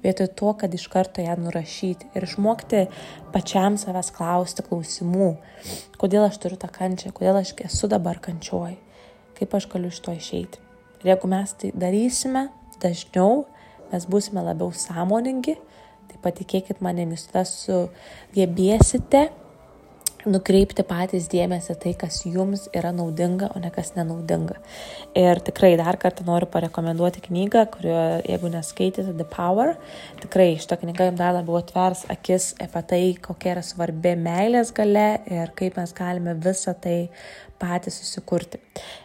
vietoj 0.06 0.32
to, 0.39 0.54
kad 0.63 0.78
iš 0.78 0.88
karto 0.91 1.26
ją 1.26 1.36
nurašyti 1.44 2.13
ir 2.15 2.28
išmokti 2.30 2.86
pačiam 3.36 3.76
savęs 3.82 4.13
klausti 4.15 4.63
klausimų, 4.67 5.34
kodėl 6.00 6.30
aš 6.30 6.39
turiu 6.39 6.62
tą 6.62 6.72
kančią, 6.72 7.12
kodėl 7.15 7.41
aš 7.44 7.54
esu 7.67 7.91
dabar 7.91 8.24
kančioj 8.24 8.80
kaip 9.41 9.58
aš 9.58 9.67
galiu 9.73 9.91
iš 9.91 9.99
to 10.06 10.13
išeiti. 10.15 10.62
Ir 11.01 11.15
jeigu 11.15 11.30
mes 11.32 11.54
tai 11.58 11.73
darysime 11.73 12.47
dažniau, 12.82 13.45
mes 13.91 14.08
būsime 14.10 14.43
labiau 14.45 14.71
sąmoningi, 14.73 15.58
tai 16.10 16.23
patikėkit 16.23 16.82
manim, 16.86 17.13
jūs 17.15 17.27
tada 17.32 17.45
sugebėsite 17.49 19.30
nukreipti 20.30 20.84
patys 20.86 21.27
dėmesį 21.32 21.75
tai, 21.82 21.93
kas 21.97 22.21
jums 22.27 22.67
yra 22.77 22.91
naudinga, 22.93 23.51
o 23.56 23.62
ne 23.62 23.71
kas 23.73 23.93
nenaudinga. 23.95 24.58
Ir 25.17 25.41
tikrai 25.45 25.73
dar 25.80 25.97
kartą 26.01 26.25
noriu 26.27 26.49
parekomenduoti 26.51 27.23
knygą, 27.25 27.65
kurio, 27.73 27.97
jeigu 28.27 28.51
neskaitėte 28.54 29.15
The 29.17 29.27
Power, 29.32 29.75
tikrai 30.21 30.54
šitą 30.62 30.77
knygą 30.84 31.10
jums 31.10 31.21
dar 31.21 31.36
labiau 31.38 31.58
atvers 31.62 32.06
akis 32.13 32.51
apie 32.62 32.84
tai, 32.91 33.04
kokia 33.30 33.56
yra 33.56 33.65
svarbi 33.65 34.15
meilės 34.19 34.73
gale 34.77 35.10
ir 35.32 35.54
kaip 35.58 35.80
mes 35.82 35.95
galime 35.97 36.38
visą 36.38 36.75
tai 36.77 36.97
patys 37.62 38.02
susikurti. 38.02 38.60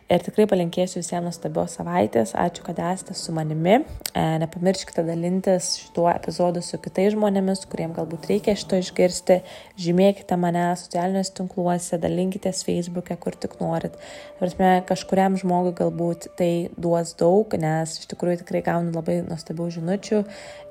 Ir 0.06 0.22
tikrai 0.22 0.44
palinkėsiu 0.46 1.00
visiems 1.00 1.26
nuostabios 1.26 1.72
savaitės. 1.80 2.30
Ačiū, 2.38 2.62
kad 2.68 2.78
esate 2.78 3.14
su 3.18 3.32
manimi. 3.34 3.80
E, 4.14 4.22
nepamirškite 4.38 5.02
dalintis 5.02 5.72
šituo 5.80 6.06
epizodu 6.12 6.62
su 6.62 6.78
kitais 6.78 7.10
žmonėmis, 7.16 7.64
kuriems 7.72 7.96
galbūt 7.96 8.28
reikia 8.30 8.54
šito 8.54 8.78
išgirsti. 8.78 9.40
Žymėkite 9.82 10.38
mane 10.38 10.68
socialiniuose 10.78 11.34
tinkluose, 11.40 11.98
dalinkitės 12.02 12.62
Facebook'e, 12.68 13.18
kur 13.18 13.34
tik 13.34 13.58
norit. 13.58 13.98
Prasme, 14.38 14.70
kažkuriam 14.86 15.34
žmogui 15.42 15.74
galbūt 15.82 16.30
tai 16.38 16.50
duos 16.78 17.16
daug, 17.18 17.58
nes 17.58 17.98
iš 17.98 18.06
tikrųjų 18.14 18.44
tikrai 18.44 18.62
gaunu 18.70 18.94
labai 18.94 19.24
nuostabių 19.26 19.68
žinučių 19.80 20.22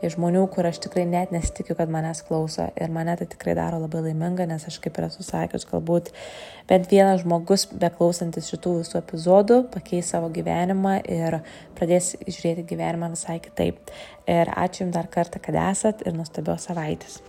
iš 0.06 0.15
žmonių, 0.15 0.45
kur 0.54 0.67
aš 0.69 0.80
tikrai 0.86 1.04
net 1.10 1.36
nesitikiu, 1.36 1.76
kad 1.76 1.91
manęs 1.91 2.24
klauso. 2.28 2.69
Ir 2.80 2.93
mane 2.93 3.15
tai 3.19 3.28
tikrai 3.30 3.56
daro 3.58 3.82
labai 3.84 4.04
laiminga, 4.10 4.48
nes 4.48 4.63
aš 4.69 4.80
kaip 4.84 4.95
ir 5.00 5.10
esu 5.10 5.26
sakęs, 5.26 5.67
galbūt 5.69 6.12
bent 6.69 6.89
vienas 6.91 7.21
žmogus 7.23 7.67
beklausantis 7.71 8.49
šitų 8.54 8.80
visų 8.80 8.99
epizodų 9.01 9.60
pakeis 9.73 10.12
savo 10.13 10.32
gyvenimą 10.34 10.97
ir 11.04 11.39
pradės 11.78 12.13
žiūrėti 12.25 12.67
gyvenimą 12.73 13.13
visai 13.13 13.39
kitaip. 13.43 13.93
Ir 14.30 14.51
ačiū 14.56 14.86
Jums 14.86 14.97
dar 14.97 15.10
kartą, 15.12 15.41
kad 15.41 15.62
esat 15.69 16.06
ir 16.06 16.17
nuostabios 16.17 16.69
savaitės. 16.69 17.25